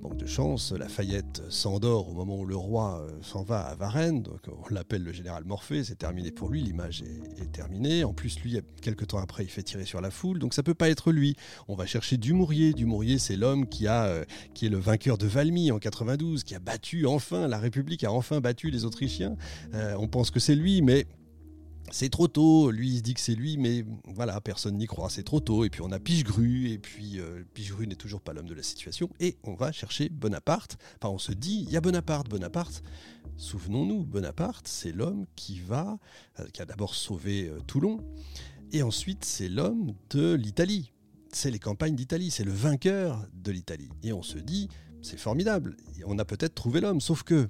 Manque 0.01 0.17
de 0.17 0.25
chance, 0.25 0.71
Lafayette 0.71 1.43
s'endort 1.49 2.09
au 2.09 2.13
moment 2.13 2.39
où 2.39 2.45
le 2.45 2.55
roi 2.55 3.01
euh, 3.01 3.11
s'en 3.21 3.43
va 3.43 3.61
à 3.61 3.75
Varennes, 3.75 4.23
on 4.47 4.73
l'appelle 4.73 5.03
le 5.03 5.11
général 5.11 5.43
Morphée, 5.45 5.83
c'est 5.83 5.97
terminé 5.97 6.31
pour 6.31 6.49
lui, 6.49 6.61
l'image 6.61 7.03
est, 7.03 7.51
terminée. 7.51 8.03
En 8.03 8.13
plus, 8.13 8.39
lui, 8.39 8.59
quelques 8.81 9.07
temps 9.07 9.19
après, 9.19 9.43
il 9.43 9.49
fait 9.49 9.61
tirer 9.61 9.85
sur 9.85 10.01
la 10.01 10.09
foule, 10.09 10.39
donc 10.39 10.55
ça 10.55 10.63
peut 10.63 10.73
pas 10.73 10.89
être 10.89 11.11
lui. 11.11 11.35
On 11.67 11.75
va 11.75 11.85
chercher 11.85 12.17
Dumouriez. 12.17 12.73
Dumouriez, 12.73 13.19
c'est 13.19 13.35
l'homme 13.35 13.67
qui, 13.67 13.85
a, 13.87 14.05
euh, 14.05 14.25
qui 14.55 14.65
est 14.65 14.69
le 14.69 14.79
vainqueur 14.79 15.19
de 15.19 15.27
Valmy 15.27 15.71
en 15.71 15.77
92, 15.77 16.43
qui 16.43 16.55
a 16.55 16.59
battu 16.59 17.05
enfin, 17.05 17.47
la 17.47 17.59
République 17.59 18.03
a 18.03 18.11
enfin 18.11 18.41
battu 18.41 18.71
les 18.71 18.85
Autrichiens. 18.85 19.35
Euh, 19.75 19.95
on 19.99 20.07
pense 20.07 20.31
que 20.31 20.39
c'est 20.39 20.55
lui, 20.55 20.81
mais 20.81 21.05
c'est 21.91 22.09
trop 22.09 22.27
tôt, 22.27 22.71
lui 22.71 22.89
il 22.89 22.97
se 22.97 23.03
dit 23.03 23.13
que 23.13 23.19
c'est 23.19 23.35
lui, 23.35 23.57
mais 23.57 23.85
voilà, 24.05 24.39
personne 24.41 24.77
n'y 24.77 24.87
croit, 24.87 25.09
c'est 25.09 25.23
trop 25.23 25.39
tôt. 25.39 25.65
Et 25.65 25.69
puis 25.69 25.81
on 25.81 25.91
a 25.91 25.99
Pichegru, 25.99 26.69
et 26.69 26.79
puis 26.79 27.19
euh, 27.19 27.43
Pichegru 27.53 27.85
n'est 27.85 27.95
toujours 27.95 28.21
pas 28.21 28.33
l'homme 28.33 28.47
de 28.47 28.53
la 28.53 28.63
situation, 28.63 29.09
et 29.19 29.37
on 29.43 29.53
va 29.53 29.71
chercher 29.71 30.09
Bonaparte. 30.09 30.77
Enfin, 31.01 31.13
on 31.13 31.19
se 31.19 31.33
dit, 31.33 31.65
il 31.67 31.71
y 31.71 31.77
a 31.77 31.81
Bonaparte, 31.81 32.29
Bonaparte. 32.29 32.83
Souvenons-nous, 33.37 34.05
Bonaparte, 34.05 34.67
c'est 34.67 34.91
l'homme 34.91 35.25
qui 35.35 35.59
va, 35.59 35.99
euh, 36.39 36.47
qui 36.53 36.61
a 36.61 36.65
d'abord 36.65 36.95
sauvé 36.95 37.47
euh, 37.47 37.59
Toulon, 37.67 37.99
et 38.71 38.83
ensuite 38.83 39.25
c'est 39.25 39.49
l'homme 39.49 39.93
de 40.09 40.33
l'Italie. 40.33 40.93
C'est 41.33 41.51
les 41.51 41.59
campagnes 41.59 41.95
d'Italie, 41.95 42.31
c'est 42.31 42.43
le 42.43 42.51
vainqueur 42.51 43.25
de 43.33 43.51
l'Italie. 43.51 43.89
Et 44.03 44.11
on 44.11 44.21
se 44.21 44.37
dit, 44.37 44.69
c'est 45.01 45.17
formidable, 45.17 45.77
on 46.05 46.19
a 46.19 46.25
peut-être 46.25 46.55
trouvé 46.55 46.81
l'homme, 46.81 47.01
sauf 47.01 47.23
que, 47.23 47.49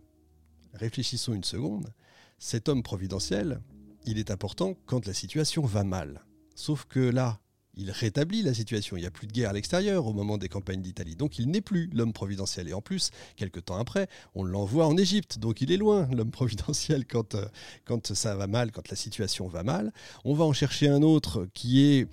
réfléchissons 0.74 1.34
une 1.34 1.44
seconde, 1.44 1.92
cet 2.38 2.70
homme 2.70 2.82
providentiel, 2.82 3.62
il 4.06 4.20
est 4.20 4.32
important 4.32 4.76
quand 4.86 5.06
la 5.06 5.14
situation 5.14 5.64
va 5.64 5.84
mal. 5.84 6.24
Sauf 6.56 6.86
que 6.86 7.00
là, 7.00 7.40
il 7.76 7.92
rétablit 7.92 8.42
la 8.42 8.54
situation. 8.54 8.98
Il 8.98 9.02
n'y 9.02 9.08
a 9.08 9.12
plus 9.12 9.28
de 9.28 9.32
guerre 9.32 9.50
à 9.50 9.54
l'extérieur 9.54 10.06
au 10.06 10.14
moment 10.14 10.38
des 10.38 10.50
campagnes 10.50 10.82
d'Italie. 10.82 11.16
Donc 11.16 11.40
il 11.40 11.50
n'est 11.50 11.62
plus 11.62 11.90
l'homme 11.94 12.14
providentiel. 12.14 12.68
Et 12.68 12.74
en 12.74 12.82
plus, 12.82 13.12
quelques 13.36 13.66
temps 13.66 13.78
après, 13.78 14.08
on 14.36 14.44
l'envoie 14.44 14.88
en 14.88 14.98
Égypte. 14.98 15.40
Donc 15.40 15.62
il 15.62 15.72
est 15.72 15.78
loin, 15.78 16.08
l'homme 16.14 16.32
providentiel, 16.32 17.06
quand, 17.06 17.36
euh, 17.36 17.46
quand 17.86 18.14
ça 18.14 18.36
va 18.36 18.48
mal, 18.48 18.72
quand 18.72 18.90
la 18.90 18.96
situation 18.96 19.48
va 19.48 19.64
mal. 19.64 19.94
On 20.26 20.34
va 20.34 20.46
en 20.46 20.54
chercher 20.54 20.90
un 20.90 21.02
autre 21.02 21.48
qui 21.54 21.82
est 21.82 22.08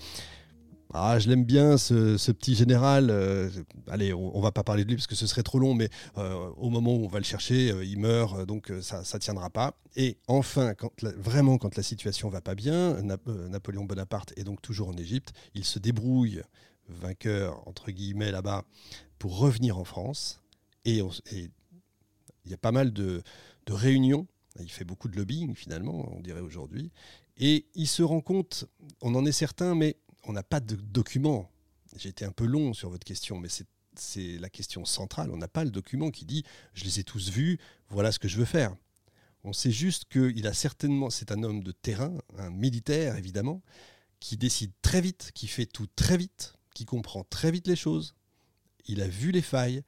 ah, 0.94 1.18
je 1.18 1.28
l'aime 1.28 1.44
bien, 1.44 1.76
ce, 1.76 2.32
petit 2.32 2.54
général. 2.54 3.10
Euh, 3.10 3.50
allez, 3.88 4.14
on, 4.14 4.36
ne 4.36 4.42
va 4.42 4.52
pas 4.52 4.62
parler 4.62 4.84
de 4.84 4.88
lui 4.88 4.96
parce 4.96 5.06
que 5.06 5.14
ce 5.14 5.26
serait 5.26 5.42
trop 5.42 5.58
long, 5.58 5.74
mais 5.74 5.90
euh, 6.16 6.48
au 6.56 6.70
moment 6.70 6.94
où 6.94 7.04
on 7.04 7.08
va 7.08 7.18
le 7.18 7.24
chercher, 7.24 7.70
euh, 7.70 7.84
il 7.84 7.98
meurt, 7.98 8.46
donc 8.46 8.72
ça 8.80 9.00
ne 9.00 9.18
tiendra 9.18 9.50
pas. 9.50 9.78
Et 9.96 10.16
enfin, 10.28 10.74
quand 10.74 10.90
vraiment, 11.16 11.58
quand 11.58 11.76
la 11.76 11.82
situation 11.82 12.30
va 12.30 12.40
pas 12.40 12.54
bien, 12.54 13.02
Napoléon 13.02 13.84
Bonaparte 13.84 14.32
est 14.36 14.44
donc 14.44 14.62
toujours 14.62 14.88
en 14.88 14.96
Égypte. 14.96 15.32
Il 15.54 15.64
se 15.64 15.78
débrouille, 15.78 16.42
vainqueur 16.88 17.66
entre 17.68 17.90
guillemets 17.90 18.30
là-bas, 18.30 18.64
pour 19.18 19.38
revenir 19.38 19.76
en 19.76 19.84
France. 19.84 20.40
Et 20.86 21.02
il 21.32 21.50
y 22.50 22.54
a 22.54 22.58
pas 22.58 22.72
mal 22.72 22.94
de, 22.94 23.22
de 23.66 23.72
réunions. 23.74 24.26
Il 24.58 24.70
fait 24.70 24.84
beaucoup 24.84 25.08
de 25.08 25.16
lobbying 25.16 25.54
finalement, 25.54 26.10
on 26.16 26.20
dirait 26.20 26.40
aujourd'hui. 26.40 26.90
Et 27.36 27.66
il 27.74 27.86
se 27.86 28.02
rend 28.02 28.20
compte, 28.20 28.64
on 29.02 29.14
en 29.14 29.24
est 29.26 29.32
certain, 29.32 29.74
mais 29.74 29.96
on 30.28 30.32
n'a 30.32 30.42
pas 30.42 30.60
de 30.60 30.76
document. 30.76 31.50
J'ai 31.96 32.10
été 32.10 32.24
un 32.24 32.32
peu 32.32 32.44
long 32.44 32.74
sur 32.74 32.90
votre 32.90 33.04
question, 33.04 33.38
mais 33.38 33.48
c'est 33.48 34.38
la 34.38 34.50
question 34.50 34.84
centrale. 34.84 35.30
On 35.30 35.36
n'a 35.36 35.48
pas 35.48 35.64
le 35.64 35.70
document 35.70 36.10
qui 36.10 36.24
dit 36.24 36.44
je 36.74 36.84
les 36.84 37.00
ai 37.00 37.04
tous 37.04 37.30
vus, 37.30 37.58
voilà 37.88 38.12
ce 38.12 38.18
que 38.18 38.28
je 38.28 38.36
veux 38.36 38.44
faire. 38.44 38.76
On 39.44 39.52
sait 39.52 39.70
juste 39.70 40.04
qu'il 40.06 40.46
a 40.46 40.52
certainement, 40.52 41.10
c'est 41.10 41.32
un 41.32 41.42
homme 41.42 41.62
de 41.62 41.72
terrain, 41.72 42.12
un 42.36 42.50
militaire 42.50 43.16
évidemment, 43.16 43.62
qui 44.20 44.36
décide 44.36 44.72
très 44.82 45.00
vite, 45.00 45.30
qui 45.34 45.46
fait 45.46 45.66
tout 45.66 45.86
très 45.96 46.16
vite, 46.16 46.54
qui 46.74 46.84
comprend 46.84 47.24
très 47.24 47.50
vite 47.50 47.66
les 47.66 47.76
choses. 47.76 48.14
Il 48.86 49.00
a 49.00 49.08
vu 49.08 49.30
les 49.30 49.42
failles. 49.42 49.82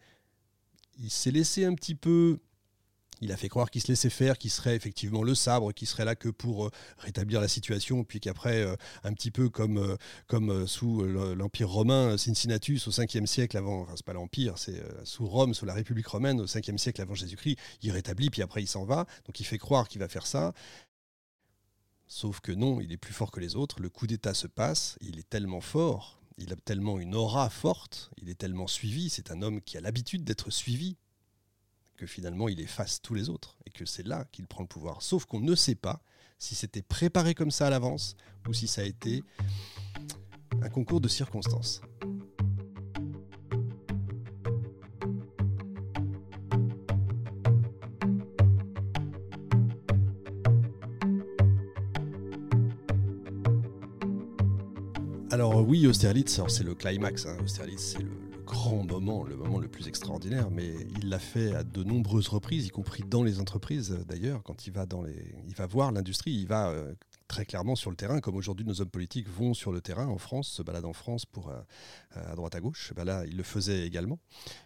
Il 0.98 1.10
s'est 1.10 1.30
laissé 1.30 1.64
un 1.64 1.74
petit 1.74 1.94
peu 1.94 2.40
il 3.20 3.32
a 3.32 3.36
fait 3.36 3.48
croire 3.48 3.70
qu'il 3.70 3.82
se 3.82 3.88
laissait 3.88 4.10
faire, 4.10 4.38
qu'il 4.38 4.50
serait 4.50 4.74
effectivement 4.76 5.22
le 5.22 5.34
sabre, 5.34 5.72
qu'il 5.72 5.86
serait 5.86 6.04
là 6.04 6.14
que 6.14 6.28
pour 6.28 6.66
euh, 6.66 6.70
rétablir 6.98 7.40
la 7.40 7.48
situation, 7.48 8.04
puis 8.04 8.20
qu'après, 8.20 8.62
euh, 8.62 8.76
un 9.04 9.12
petit 9.12 9.30
peu 9.30 9.48
comme, 9.48 9.78
euh, 9.78 10.66
sous 10.66 11.02
l'Empire 11.02 11.68
romain, 11.68 12.16
Cincinnatus 12.16 12.88
au 12.88 12.90
5e 12.90 13.26
siècle 13.26 13.56
avant, 13.56 13.82
enfin 13.82 13.92
c'est 13.96 14.06
pas 14.06 14.12
l'Empire, 14.12 14.58
c'est 14.58 14.82
sous 15.04 15.26
Rome, 15.26 15.54
sous 15.54 15.66
la 15.66 15.74
République 15.74 16.06
romaine 16.06 16.40
au 16.40 16.46
5e 16.46 16.78
siècle 16.78 17.00
avant 17.00 17.14
Jésus-Christ, 17.14 17.58
il 17.82 17.92
rétablit, 17.92 18.30
puis 18.30 18.42
après 18.42 18.62
il 18.62 18.66
s'en 18.66 18.84
va, 18.84 19.06
donc 19.26 19.38
il 19.40 19.44
fait 19.44 19.58
croire 19.58 19.88
qu'il 19.88 20.00
va 20.00 20.08
faire 20.08 20.26
ça. 20.26 20.52
Sauf 22.06 22.40
que 22.40 22.52
non, 22.52 22.80
il 22.80 22.92
est 22.92 22.96
plus 22.96 23.12
fort 23.12 23.30
que 23.30 23.40
les 23.40 23.54
autres, 23.54 23.80
le 23.80 23.88
coup 23.88 24.06
d'État 24.06 24.34
se 24.34 24.46
passe, 24.46 24.96
il 25.00 25.18
est 25.18 25.28
tellement 25.28 25.60
fort, 25.60 26.20
il 26.38 26.52
a 26.52 26.56
tellement 26.56 26.98
une 26.98 27.14
aura 27.14 27.50
forte, 27.50 28.10
il 28.20 28.28
est 28.30 28.34
tellement 28.34 28.66
suivi, 28.66 29.10
c'est 29.10 29.30
un 29.30 29.42
homme 29.42 29.60
qui 29.60 29.76
a 29.76 29.80
l'habitude 29.80 30.24
d'être 30.24 30.50
suivi 30.50 30.96
que 32.00 32.06
finalement 32.06 32.48
il 32.48 32.60
efface 32.60 33.02
tous 33.02 33.12
les 33.12 33.28
autres 33.28 33.58
et 33.66 33.70
que 33.70 33.84
c'est 33.84 34.06
là 34.06 34.24
qu'il 34.32 34.46
prend 34.46 34.62
le 34.62 34.66
pouvoir. 34.66 35.02
Sauf 35.02 35.26
qu'on 35.26 35.38
ne 35.38 35.54
sait 35.54 35.74
pas 35.74 36.00
si 36.38 36.54
c'était 36.54 36.80
préparé 36.80 37.34
comme 37.34 37.50
ça 37.50 37.66
à 37.66 37.70
l'avance 37.70 38.16
ou 38.48 38.54
si 38.54 38.68
ça 38.68 38.80
a 38.80 38.84
été 38.84 39.22
un 40.62 40.70
concours 40.70 41.02
de 41.02 41.08
circonstances. 41.08 41.82
Alors 55.30 55.68
oui, 55.68 55.86
Austerlitz, 55.86 56.40
c'est 56.48 56.64
le 56.64 56.74
climax. 56.74 57.26
Hein. 57.26 57.36
Austerlitz, 57.44 57.92
c'est 57.92 58.02
le, 58.02 58.29
grand 58.50 58.84
moment, 58.84 59.22
le 59.22 59.36
moment 59.36 59.60
le 59.60 59.68
plus 59.68 59.86
extraordinaire, 59.86 60.50
mais 60.50 60.74
il 61.00 61.08
l'a 61.08 61.20
fait 61.20 61.54
à 61.54 61.62
de 61.62 61.84
nombreuses 61.84 62.26
reprises, 62.26 62.66
y 62.66 62.70
compris 62.70 63.04
dans 63.06 63.22
les 63.22 63.38
entreprises 63.38 63.96
d'ailleurs, 64.08 64.42
quand 64.42 64.66
il 64.66 64.72
va, 64.72 64.86
dans 64.86 65.02
les, 65.02 65.34
il 65.46 65.54
va 65.54 65.66
voir 65.66 65.92
l'industrie, 65.92 66.32
il 66.32 66.48
va 66.48 66.70
euh, 66.70 66.92
très 67.28 67.44
clairement 67.44 67.76
sur 67.76 67.90
le 67.90 67.96
terrain, 67.96 68.18
comme 68.18 68.34
aujourd'hui 68.34 68.66
nos 68.66 68.80
hommes 68.80 68.90
politiques 68.90 69.28
vont 69.28 69.54
sur 69.54 69.70
le 69.70 69.80
terrain 69.80 70.08
en 70.08 70.18
France, 70.18 70.48
se 70.48 70.62
baladent 70.62 70.86
en 70.86 70.92
France 70.92 71.26
pour 71.26 71.50
euh, 71.50 71.60
à 72.10 72.34
droite 72.34 72.56
à 72.56 72.60
gauche. 72.60 72.92
Ben 72.96 73.04
là, 73.04 73.24
il 73.24 73.36
le 73.36 73.44
faisait 73.44 73.86
également. 73.86 74.18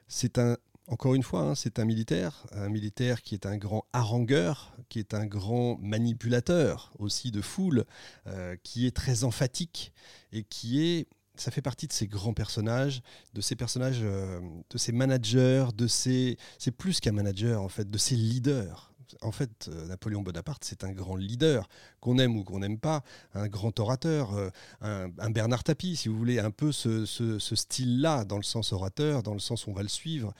C'est 0.09 0.39
un 0.39 0.57
encore 0.87 1.15
une 1.15 1.23
fois, 1.23 1.41
hein, 1.41 1.55
c'est 1.55 1.79
un 1.79 1.87
militaire, 1.87 2.47
un 2.53 2.69
militaire 2.69 3.23
qui 3.23 3.35
est 3.35 3.47
un 3.47 3.57
grand 3.57 3.87
harangueur, 3.95 4.77
qui 4.91 4.99
est 4.99 5.15
un 5.15 5.25
grand 5.25 5.79
manipulateur 5.81 6.93
aussi 6.99 7.31
de 7.31 7.41
foule, 7.41 7.85
euh, 8.27 8.57
qui 8.63 8.87
est 8.87 8.95
très 8.95 9.25
emphatique 9.25 9.93
et 10.33 10.43
qui 10.43 10.85
est 10.85 11.07
ça 11.37 11.51
fait 11.51 11.63
partie 11.63 11.87
de 11.87 11.93
ces 11.93 12.07
grands 12.07 12.35
personnages, 12.35 13.03
de 13.35 13.41
ces 13.41 13.57
personnages, 13.57 14.01
euh, 14.03 14.41
de 14.71 14.79
ces 14.79 14.93
managers, 14.93 15.67
de 15.77 15.87
ces, 15.87 16.39
c'est 16.59 16.71
plus 16.71 17.01
qu'un 17.01 17.13
manager 17.13 17.63
en 17.63 17.69
fait, 17.69 17.91
de 17.91 17.99
ces 17.99 18.17
leaders. 18.17 18.91
En 19.21 19.31
fait, 19.31 19.69
euh, 19.69 19.87
Napoléon 19.87 20.23
Bonaparte, 20.23 20.65
c'est 20.65 20.83
un 20.83 20.91
grand 20.91 21.17
leader, 21.17 21.69
qu'on 22.01 22.19
aime 22.19 22.37
ou 22.37 22.43
qu'on 22.43 22.59
n'aime 22.59 22.79
pas, 22.79 23.03
un 23.35 23.49
grand 23.49 23.79
orateur, 23.79 24.35
euh, 24.35 24.51
un, 24.81 25.31
Bernard 25.31 25.63
Tapie, 25.63 25.95
si 25.97 26.09
vous 26.09 26.17
voulez, 26.17 26.39
un 26.39 26.51
peu 26.51 26.73
ce, 26.73 27.05
style-là, 27.39 28.25
dans 28.25 28.37
le 28.37 28.43
sens 28.43 28.73
orateur, 28.73 29.23
dans 29.23 29.35
le 29.35 29.39
sens 29.41 29.67
où 29.67 29.71
on 29.71 29.75
va 29.75 29.83
le 29.83 29.89
suivre. 29.89 30.35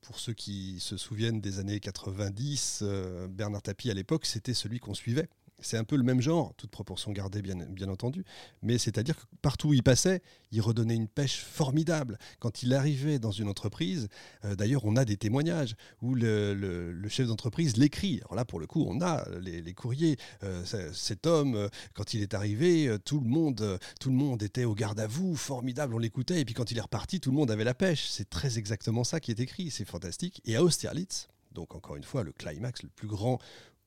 pour 0.00 0.18
ceux 0.18 0.32
qui 0.32 0.78
se 0.80 0.96
souviennent 0.96 1.40
des 1.40 1.58
années 1.58 1.78
90, 1.78 2.82
Bernard 3.30 3.62
Tapie 3.62 3.90
à 3.90 3.94
l'époque, 3.94 4.26
c'était 4.26 4.54
celui 4.54 4.80
qu'on 4.80 4.94
suivait. 4.94 5.28
C'est 5.60 5.78
un 5.78 5.84
peu 5.84 5.96
le 5.96 6.02
même 6.02 6.20
genre, 6.20 6.52
toute 6.56 6.70
proportion 6.70 7.12
gardée 7.12 7.40
bien, 7.40 7.88
entendu, 7.88 8.24
mais 8.62 8.76
c'est-à-dire 8.76 9.16
que 9.16 9.22
partout 9.40 9.68
où 9.68 9.74
il 9.74 9.82
passait, 9.82 10.20
il 10.52 10.60
redonnait 10.60 10.94
une 10.94 11.08
pêche 11.08 11.38
formidable. 11.38 12.18
Quand 12.40 12.62
il 12.62 12.74
arrivait 12.74 13.18
dans 13.18 13.30
une 13.30 13.48
entreprise, 13.48 14.08
euh, 14.44 14.54
d'ailleurs 14.54 14.84
on 14.84 14.96
a 14.96 15.04
des 15.04 15.16
témoignages 15.16 15.74
où 16.02 16.14
le, 16.14 16.94
chef 17.08 17.28
d'entreprise 17.28 17.76
l'écrit. 17.78 18.20
Alors 18.24 18.34
là 18.34 18.44
pour 18.44 18.60
le 18.60 18.66
coup 18.66 18.84
on 18.86 19.00
a 19.00 19.26
les, 19.40 19.74
courriers. 19.74 20.18
Euh, 20.42 20.62
cet 20.92 21.26
homme, 21.26 21.54
euh, 21.54 21.68
quand 21.94 22.12
il 22.12 22.20
est 22.20 22.34
arrivé, 22.34 22.94
tout 23.04 23.20
le 23.20 23.28
monde, 23.28 23.78
tout 23.98 24.10
le 24.10 24.16
monde 24.16 24.42
était 24.42 24.64
au 24.64 24.74
garde 24.74 25.00
à 25.00 25.06
vous, 25.06 25.36
formidable, 25.36 25.94
on 25.94 25.98
l'écoutait, 25.98 26.40
et 26.40 26.44
puis 26.44 26.54
quand 26.54 26.70
il 26.70 26.76
est 26.76 26.82
reparti, 26.82 27.18
tout 27.20 27.30
le 27.30 27.36
monde 27.36 27.50
avait 27.50 27.64
la 27.64 27.74
pêche. 27.74 28.08
C'est 28.08 28.28
très 28.28 28.58
exactement 28.58 29.04
ça 29.04 29.20
qui 29.20 29.30
est 29.30 29.40
écrit, 29.40 29.70
c'est 29.70 29.86
fantastique. 29.86 30.42
Et 30.44 30.56
à 30.56 30.62
Austerlitz, 30.62 31.28
donc 31.52 31.74
encore 31.74 31.96
une 31.96 32.04
fois 32.04 32.22
le 32.22 32.32
climax, 32.32 32.82
le 32.82 32.90
plus 32.90 33.08
grand 33.08 33.38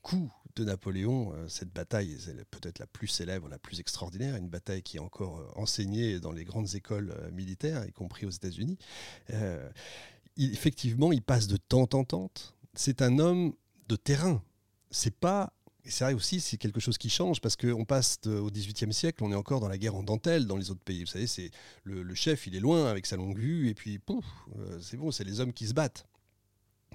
coup 0.09 0.33
de 0.55 0.63
Napoléon, 0.63 1.33
euh, 1.35 1.47
cette 1.47 1.71
bataille 1.71 2.13
est 2.13 2.45
peut-être 2.45 2.79
la 2.79 2.87
plus 2.87 3.07
célèbre, 3.07 3.47
la 3.47 3.59
plus 3.59 3.79
extraordinaire, 3.79 4.35
une 4.35 4.49
bataille 4.49 4.81
qui 4.81 4.97
est 4.97 4.99
encore 4.99 5.37
euh, 5.37 5.47
enseignée 5.55 6.19
dans 6.19 6.31
les 6.31 6.43
grandes 6.45 6.73
écoles 6.73 7.13
euh, 7.15 7.29
militaires, 7.29 7.85
y 7.85 7.91
compris 7.91 8.25
aux 8.25 8.31
États-Unis. 8.31 8.79
effectivement, 10.35 11.11
il 11.11 11.21
passe 11.21 11.45
de 11.45 11.57
tente 11.57 11.93
en 11.93 12.05
tente. 12.05 12.55
C'est 12.73 13.03
un 13.03 13.19
homme 13.19 13.53
de 13.87 13.95
terrain. 13.95 14.41
C'est 14.89 15.15
pas 15.15 15.53
et 15.85 15.91
c'est 15.91 16.03
vrai 16.03 16.13
aussi, 16.13 16.41
c'est 16.41 16.57
quelque 16.57 16.79
chose 16.79 16.97
qui 16.97 17.09
change 17.09 17.39
parce 17.39 17.55
qu'on 17.55 17.85
passe 17.85 18.19
au 18.25 18.49
XVIIIe 18.49 18.93
siècle, 18.93 19.23
on 19.23 19.31
est 19.31 19.35
encore 19.35 19.59
dans 19.59 19.69
la 19.69 19.77
guerre 19.77 19.95
en 19.95 20.03
dentelle 20.03 20.45
dans 20.45 20.57
les 20.57 20.71
autres 20.71 20.83
pays. 20.83 21.01
Vous 21.01 21.09
savez, 21.09 21.27
c'est 21.27 21.51
le, 21.83 22.15
chef, 22.15 22.47
il 22.47 22.55
est 22.55 22.59
loin 22.59 22.89
avec 22.89 23.05
sa 23.05 23.15
longue 23.15 23.37
vue, 23.37 23.69
et 23.69 23.73
puis 23.73 23.97
pouf, 23.97 24.25
c'est 24.81 24.97
bon, 24.97 25.09
c'est 25.09 25.23
les 25.23 25.39
hommes 25.39 25.53
qui 25.53 25.67
se 25.67 25.73
battent. 25.73 26.05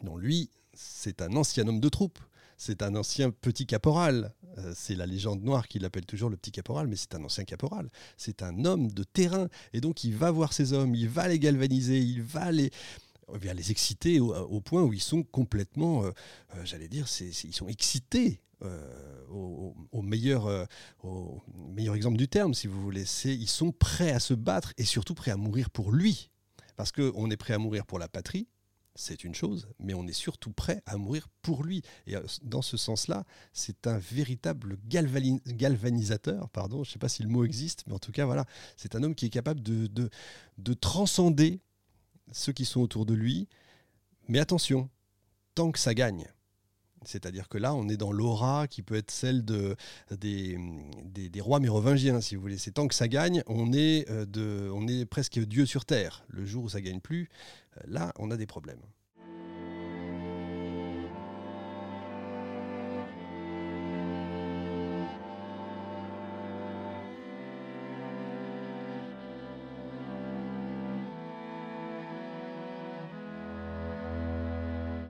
Non, 0.03 0.17
lui, 0.17 0.51
c'est 0.75 1.23
un 1.23 1.35
ancien 1.35 1.67
homme 1.67 1.81
de 1.81 1.89
troupe 1.89 2.19
c'est 2.57 2.83
un 2.83 2.95
ancien 2.95 3.31
petit 3.31 3.67
caporal. 3.67 4.33
Euh, 4.59 4.73
c'est 4.77 4.95
la 4.95 5.07
légende 5.07 5.43
noire 5.43 5.67
qui 5.67 5.79
l'appelle 5.79 6.07
toujours 6.07 6.31
le 6.31 6.37
petit 6.37 6.53
caporal, 6.53 6.87
mais 6.87 6.97
c'est 6.97 7.15
un 7.15 7.25
ancien 7.25 7.45
caporal. 7.45 7.91
C'est 8.17 8.43
un 8.43 8.65
homme 8.65 8.91
de 8.93 9.03
terrain. 9.03 9.49
Et 9.73 9.81
donc, 9.81 10.05
il 10.05 10.17
va 10.17 10.31
voir 10.31 10.53
ces 10.53 10.73
hommes, 10.73 10.95
il 10.95 11.09
va 11.09 11.29
les 11.29 11.39
galvaniser, 11.39 11.99
il 11.99 12.23
va 12.23 12.53
les, 12.53 12.71
les 13.43 13.71
exciter 13.71 14.21
au, 14.21 14.61
point 14.61 14.83
où 14.83 14.93
ils 14.93 15.03
sont 15.03 15.23
complètement, 15.23 16.05
euh, 16.05 16.11
euh, 16.55 16.65
j'allais 16.65 16.89
dire, 16.89 17.07
ils 17.21 17.55
sont 17.55 17.69
excités. 17.69 18.41
au, 19.31 20.01
meilleur, 20.01 20.67
au 21.03 21.43
meilleur 21.75 21.95
exemple 21.95 22.17
du 22.17 22.29
terme, 22.29 22.55
si 22.55 22.67
vous 22.67 22.81
voulez. 22.81 23.05
Ils 23.25 23.49
sont 23.49 23.73
prêts 23.73 24.13
à 24.13 24.21
se 24.21 24.33
battre 24.33 24.73
et 24.79 24.85
surtout 24.85 25.15
prêts 25.15 25.33
à 25.33 25.37
mourir 25.37 25.69
pour 25.69 25.93
lui. 25.93 26.31
Parce 26.77 26.91
qu'on 26.91 27.31
est 27.31 27.37
prêt 27.37 27.55
à 27.55 27.59
mourir 27.59 27.85
pour 27.85 27.99
la 27.99 28.09
patrie, 28.09 28.49
c'est 28.95 29.25
une 29.25 29.35
chose, 29.35 29.69
mais 29.79 29.95
on 29.95 30.07
est 30.07 30.13
surtout 30.13 30.53
prêt 30.53 30.83
à 30.87 30.97
mourir 30.97 31.29
pour 31.43 31.65
lui. 31.65 31.83
Et 32.07 32.17
euh, 32.17 32.23
dans 32.43 32.63
ce 32.63 32.77
sens-là, 32.77 33.25
c'est 33.53 33.87
un 33.87 33.99
véritable 33.99 34.79
galvanisateur, 34.87 36.49
pardon, 36.51 36.85
je 36.85 36.91
ne 36.91 36.93
sais 36.93 36.99
pas 36.99 37.09
si 37.09 37.23
le 37.23 37.29
mot 37.29 37.45
existe, 37.45 37.85
mais 37.87 37.95
en 37.95 37.99
tout 37.99 38.13
cas, 38.13 38.25
voilà, 38.25 38.45
c'est 38.77 38.95
un 38.95 39.03
homme 39.03 39.15
qui 39.15 39.27
est 39.27 39.31
capable 39.31 39.63
de, 39.63 39.89
de, 39.89 40.75
transcender 40.75 41.61
ceux 42.33 42.53
qui 42.53 42.65
sont 42.65 42.81
autour 42.81 43.07
de 43.07 43.15
lui. 43.15 43.49
Mais 44.29 44.39
attention, 44.39 44.89
tant 45.55 45.71
que 45.71 45.79
ça 45.79 45.95
gagne. 45.95 46.27
C'est-à-dire 47.07 47.49
que 47.49 47.59
là, 47.59 47.75
on 47.75 47.89
est 47.89 47.97
dans 47.97 48.13
l'aura 48.13 48.67
qui 48.69 48.83
peut 48.83 48.95
être 48.95 49.11
celle 49.11 49.45
de, 49.45 49.77
des, 50.11 50.59
rois 51.41 51.61
mérovingiens, 51.61 52.21
si 52.21 52.37
vous 52.37 52.43
voulez. 52.43 52.59
C'est 52.59 52.73
tant 52.73 52.89
que 52.89 52.95
ça 52.95 53.09
gagne, 53.09 53.43
on 53.47 53.73
est, 53.73 54.09
euh, 54.11 55.05
presque 55.07 55.39
Dieu 55.39 55.67
sur 55.67 55.85
terre. 55.85 56.25
Le 56.29 56.45
jour 56.45 56.65
où 56.65 56.69
ça 56.69 56.81
gagne 56.81 57.01
plus, 57.01 57.29
euh, 57.77 57.81
là, 57.87 58.13
on 58.19 58.31
a 58.31 58.37
des 58.37 58.47
problèmes. 58.47 58.81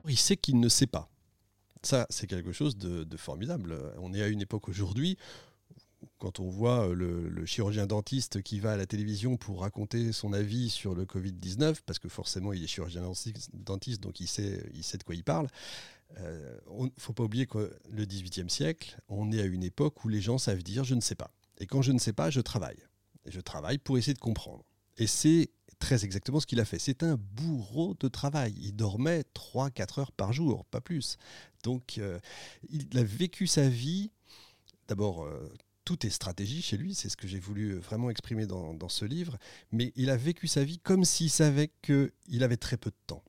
Il 0.07 0.17
sait 0.17 0.37
qu'il 0.37 0.61
ne 0.61 0.69
sait 0.69 0.87
pas. 0.87 1.09
Ça, 1.85 2.07
c'est 2.09 2.25
quelque 2.25 2.51
chose 2.51 2.77
de, 2.77 3.17
formidable. 3.17 3.77
On 3.99 4.11
est 4.13 4.21
à 4.23 4.27
une 4.27 4.41
époque 4.41 4.69
aujourd'hui 4.69 5.17
quand 6.17 6.39
on 6.39 6.49
voit 6.49 6.87
le, 6.93 7.45
chirurgien 7.45 7.85
dentiste 7.85 8.41
qui 8.41 8.59
va 8.59 8.73
à 8.73 8.77
la 8.77 8.87
télévision 8.87 9.37
pour 9.37 9.61
raconter 9.61 10.11
son 10.11 10.33
avis 10.33 10.71
sur 10.71 10.95
le 10.95 11.05
Covid-19, 11.05 11.81
parce 11.85 11.99
que 11.99 12.09
forcément 12.09 12.53
il 12.53 12.63
est 12.63 12.67
chirurgien 12.67 13.03
dentiste, 13.53 14.01
donc 14.01 14.19
il 14.19 14.27
sait, 14.27 14.67
il 14.73 14.83
sait 14.83 14.97
de 14.97 15.03
quoi 15.03 15.13
il 15.13 15.23
parle, 15.23 15.47
il 16.11 16.17
euh, 16.21 16.57
ne 16.79 16.89
faut 16.97 17.13
pas 17.13 17.23
oublier 17.23 17.45
que 17.45 17.71
le 17.91 18.05
XVIIIe 18.05 18.49
siècle, 18.49 18.99
on 19.07 19.31
est 19.31 19.41
à 19.41 19.45
une 19.45 19.63
époque 19.63 20.03
où 20.05 20.09
les 20.09 20.21
gens 20.21 20.39
savent 20.39 20.63
dire 20.63 20.83
je 20.83 20.95
ne 20.95 21.01
sais 21.01 21.15
pas. 21.15 21.31
Et 21.59 21.67
quand 21.67 21.83
je 21.83 21.91
ne 21.91 21.99
sais 21.99 22.13
pas, 22.13 22.31
je 22.31 22.41
travaille. 22.41 22.79
Et 23.25 23.31
je 23.31 23.41
travaille 23.41 23.77
pour 23.77 23.97
essayer 23.99 24.15
de 24.15 24.19
comprendre. 24.19 24.63
Et 24.97 25.07
c'est 25.07 25.51
très 25.79 26.05
exactement 26.05 26.39
ce 26.39 26.47
qu'il 26.47 26.59
a 26.59 26.65
fait. 26.65 26.79
C'est 26.79 27.03
un 27.03 27.17
bourreau 27.17 27.95
de 27.99 28.07
travail. 28.07 28.53
Il 28.57 28.75
dormait 28.75 29.23
3-4 29.33 29.99
heures 29.99 30.11
par 30.11 30.33
jour, 30.33 30.65
pas 30.65 30.81
plus. 30.81 31.17
Donc 31.63 31.97
euh, 31.97 32.19
il 32.69 32.97
a 32.97 33.03
vécu 33.03 33.47
sa 33.47 33.67
vie, 33.67 34.11
d'abord, 34.87 35.23
euh, 35.25 35.51
tout 35.83 36.05
est 36.05 36.09
stratégie 36.09 36.61
chez 36.61 36.77
lui, 36.77 36.95
c'est 36.95 37.09
ce 37.09 37.17
que 37.17 37.27
j'ai 37.27 37.39
voulu 37.39 37.75
vraiment 37.75 38.09
exprimer 38.09 38.47
dans, 38.47 38.73
dans, 38.73 38.89
ce 38.89 39.05
livre, 39.05 39.37
mais 39.71 39.93
il 39.95 40.09
a 40.09 40.17
vécu 40.17 40.47
sa 40.47 40.63
vie 40.63 40.79
comme 40.79 41.05
s'il 41.05 41.29
savait 41.29 41.71
qu'il 41.83 42.43
avait 42.43 42.57
très 42.57 42.77
peu 42.77 42.89
de 42.89 42.95
temps 43.05 43.23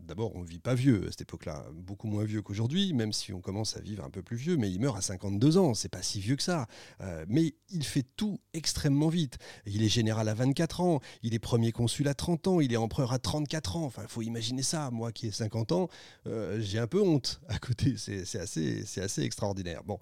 d'abord, 0.00 0.34
on 0.36 0.40
ne 0.40 0.46
vit 0.46 0.58
pas 0.58 0.74
vieux 0.74 1.06
à 1.06 1.10
cette 1.10 1.22
époque-là, 1.22 1.66
beaucoup 1.74 2.06
moins 2.06 2.24
vieux 2.24 2.42
qu'aujourd'hui, 2.42 2.92
même 2.92 3.12
si 3.12 3.32
on 3.32 3.40
commence 3.40 3.76
à 3.76 3.80
vivre 3.80 4.04
un 4.04 4.10
peu 4.10 4.22
plus 4.22 4.36
vieux, 4.36 4.56
mais 4.56 4.70
il 4.70 4.80
meurt 4.80 4.96
à 4.96 5.00
52 5.00 5.58
ans, 5.58 5.74
c'est 5.74 5.88
pas 5.88 6.02
si 6.02 6.20
vieux 6.20 6.36
que 6.36 6.42
ça. 6.42 6.66
Euh, 7.00 7.24
mais 7.28 7.54
il 7.70 7.84
fait 7.84 8.04
tout 8.16 8.40
extrêmement 8.52 9.08
vite. 9.08 9.38
Il 9.66 9.82
est 9.82 9.88
général 9.88 10.28
à 10.28 10.34
24 10.34 10.80
ans, 10.80 11.00
il 11.22 11.34
est 11.34 11.38
premier 11.38 11.72
consul 11.72 12.08
à 12.08 12.14
30 12.14 12.48
ans, 12.48 12.60
il 12.60 12.72
est 12.72 12.76
empereur 12.76 13.12
à 13.12 13.18
34 13.18 13.76
ans. 13.76 13.84
Enfin, 13.84 14.02
il 14.02 14.08
faut 14.08 14.22
imaginer 14.22 14.62
ça. 14.62 14.90
Moi 14.90 15.12
qui 15.12 15.26
ai 15.26 15.30
50 15.30 15.72
ans, 15.72 15.88
euh, 16.26 16.60
j'ai 16.60 16.78
un 16.78 16.86
peu 16.86 17.00
honte 17.02 17.40
à 17.48 17.58
côté. 17.58 17.96
C'est 17.96 18.38
assez, 18.38 18.84
assez 19.00 19.22
extraordinaire. 19.22 19.82
Bon, 19.84 19.98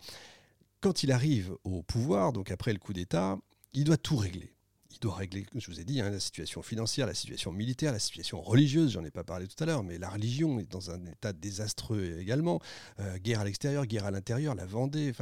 quand 0.80 1.02
il 1.02 1.12
arrive 1.12 1.56
au 1.64 1.82
pouvoir, 1.82 2.32
donc 2.32 2.50
après 2.50 2.72
le 2.72 2.78
coup 2.78 2.92
d'État, 2.92 3.38
il 3.72 3.84
doit 3.84 3.96
tout 3.96 4.16
régler 4.16 4.55
il 4.96 5.00
doit 5.00 5.14
régler, 5.14 5.46
je 5.54 5.70
vous 5.70 5.78
ai 5.78 5.84
dit, 5.84 6.00
hein, 6.00 6.10
la 6.10 6.20
situation 6.20 6.62
financière, 6.62 7.06
la 7.06 7.14
situation 7.14 7.52
militaire, 7.52 7.92
la 7.92 7.98
situation 7.98 8.40
religieuse, 8.40 8.92
j'en 8.92 9.04
ai 9.04 9.10
pas 9.10 9.24
parlé 9.24 9.46
tout 9.46 9.62
à 9.62 9.66
l'heure, 9.66 9.82
mais 9.82 9.98
la 9.98 10.08
religion 10.08 10.58
est 10.58 10.70
dans 10.70 10.90
un 10.90 11.04
état 11.06 11.32
désastreux 11.32 12.18
également. 12.18 12.60
Euh, 13.00 13.18
guerre 13.18 13.40
à 13.40 13.44
l'extérieur, 13.44 13.86
guerre 13.86 14.06
à 14.06 14.10
l'intérieur, 14.10 14.54
la 14.54 14.64
Vendée, 14.64 15.12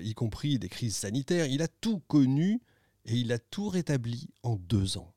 y 0.00 0.14
compris 0.14 0.58
des 0.58 0.68
crises 0.68 0.96
sanitaires. 0.96 1.46
Il 1.46 1.60
a 1.60 1.68
tout 1.68 2.00
connu 2.08 2.62
et 3.04 3.14
il 3.14 3.30
a 3.32 3.38
tout 3.38 3.68
rétabli 3.68 4.30
en 4.42 4.56
deux 4.56 4.96
ans. 4.96 5.12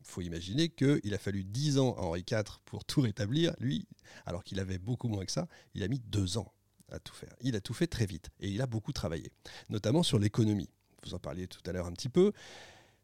Il 0.00 0.06
faut 0.06 0.20
imaginer 0.20 0.68
qu'il 0.68 1.14
a 1.14 1.18
fallu 1.18 1.44
dix 1.44 1.78
ans 1.78 1.94
à 1.94 2.02
Henri 2.02 2.24
IV 2.30 2.60
pour 2.66 2.84
tout 2.84 3.00
rétablir. 3.00 3.54
Lui, 3.60 3.86
alors 4.26 4.44
qu'il 4.44 4.60
avait 4.60 4.78
beaucoup 4.78 5.08
moins 5.08 5.24
que 5.24 5.32
ça, 5.32 5.48
il 5.74 5.82
a 5.82 5.88
mis 5.88 6.00
deux 6.00 6.36
ans 6.36 6.52
à 6.90 6.98
tout 6.98 7.14
faire. 7.14 7.34
Il 7.40 7.56
a 7.56 7.60
tout 7.60 7.74
fait 7.74 7.86
très 7.86 8.06
vite 8.06 8.28
et 8.40 8.50
il 8.50 8.60
a 8.60 8.66
beaucoup 8.66 8.92
travaillé, 8.92 9.32
notamment 9.68 10.02
sur 10.02 10.18
l'économie. 10.18 10.68
Vous 11.04 11.14
en 11.14 11.18
parliez 11.18 11.46
tout 11.46 11.62
à 11.64 11.72
l'heure 11.72 11.86
un 11.86 11.92
petit 11.92 12.08
peu. 12.08 12.32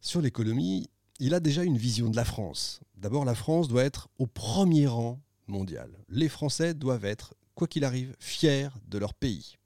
Sur 0.01 0.21
l'économie, 0.21 0.89
il 1.19 1.35
a 1.35 1.41
déjà 1.41 1.65
une 1.65 1.79
vision 1.79 2.11
de 2.11 2.17
la 2.17 2.25
France. 2.25 2.81
D'abord, 2.97 3.25
la 3.25 3.35
France 3.35 3.69
doit 3.69 3.85
être 3.85 4.09
au 4.19 4.27
premier 4.27 4.87
rang 4.87 5.21
mondial. 5.47 5.91
Les 6.09 6.29
Français 6.29 6.75
doivent 6.75 7.05
être, 7.05 7.35
quoi 7.55 7.67
qu'il 7.67 7.85
arrive, 7.85 8.15
fiers 8.19 8.69
de 8.89 8.99
leur 8.99 9.15
pays. 9.15 9.57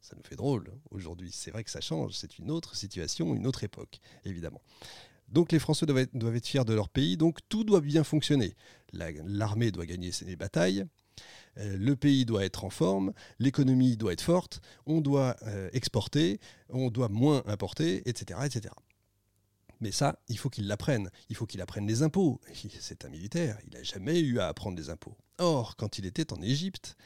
Ça 0.00 0.16
nous 0.16 0.22
fait 0.22 0.36
drôle 0.36 0.70
hein, 0.72 0.78
aujourd'hui. 0.90 1.30
C'est 1.32 1.50
vrai 1.50 1.64
que 1.64 1.70
ça 1.70 1.80
change. 1.80 2.14
C'est 2.14 2.38
une 2.38 2.50
autre 2.50 2.76
situation, 2.76 3.34
une 3.34 3.46
autre 3.46 3.64
époque, 3.64 4.00
évidemment. 4.24 4.62
Donc 5.28 5.52
les 5.52 5.58
Français 5.58 5.84
doivent 5.84 5.98
être, 5.98 6.46
fiers 6.46 6.64
de 6.64 6.72
leur 6.72 6.88
pays, 6.88 7.16
donc 7.16 7.38
tout 7.48 7.64
doit 7.64 7.82
bien 7.82 8.04
fonctionner. 8.04 8.54
L'armée 8.92 9.70
doit 9.70 9.84
gagner 9.84 10.10
ses 10.10 10.36
batailles, 10.36 10.86
euh, 11.58 11.76
le 11.76 11.96
pays 11.96 12.24
doit 12.24 12.44
être 12.44 12.64
en 12.64 12.70
forme, 12.70 13.12
l'économie 13.38 13.96
doit 13.96 14.12
être 14.12 14.22
forte, 14.22 14.62
on 14.86 15.00
doit 15.00 15.36
euh, 15.42 15.68
exporter, 15.72 16.40
on 16.70 16.88
doit 16.88 17.08
moins 17.08 17.42
importer, 17.46 18.08
etc. 18.08 18.40
etc. 18.44 18.74
Mais 19.80 19.92
ça, 19.92 20.18
il 20.28 20.38
faut 20.38 20.50
qu'il 20.50 20.66
l'apprenne. 20.66 21.10
Il 21.28 21.36
faut 21.36 21.46
qu'il 21.46 21.60
apprenne 21.60 21.86
les 21.86 22.02
impôts. 22.02 22.40
C'est 22.80 23.04
un 23.04 23.08
militaire, 23.08 23.58
il 23.66 23.74
n'a 23.74 23.82
jamais 23.82 24.20
eu 24.20 24.38
à 24.38 24.48
apprendre 24.48 24.76
les 24.76 24.90
impôts. 24.90 25.16
Or, 25.38 25.76
quand 25.76 25.98
il 25.98 26.06
était 26.06 26.32
en 26.32 26.42
Égypte 26.42 26.96